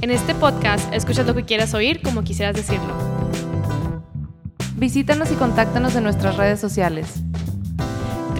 En 0.00 0.10
este 0.10 0.34
podcast 0.34 0.92
escuchas 0.92 1.26
lo 1.26 1.34
que 1.34 1.44
quieras 1.44 1.74
oír 1.74 2.02
como 2.02 2.22
quisieras 2.22 2.56
decirlo. 2.56 2.94
Visítanos 4.76 5.30
y 5.30 5.34
contáctanos 5.34 5.94
en 5.96 6.04
nuestras 6.04 6.36
redes 6.36 6.58
sociales 6.58 7.22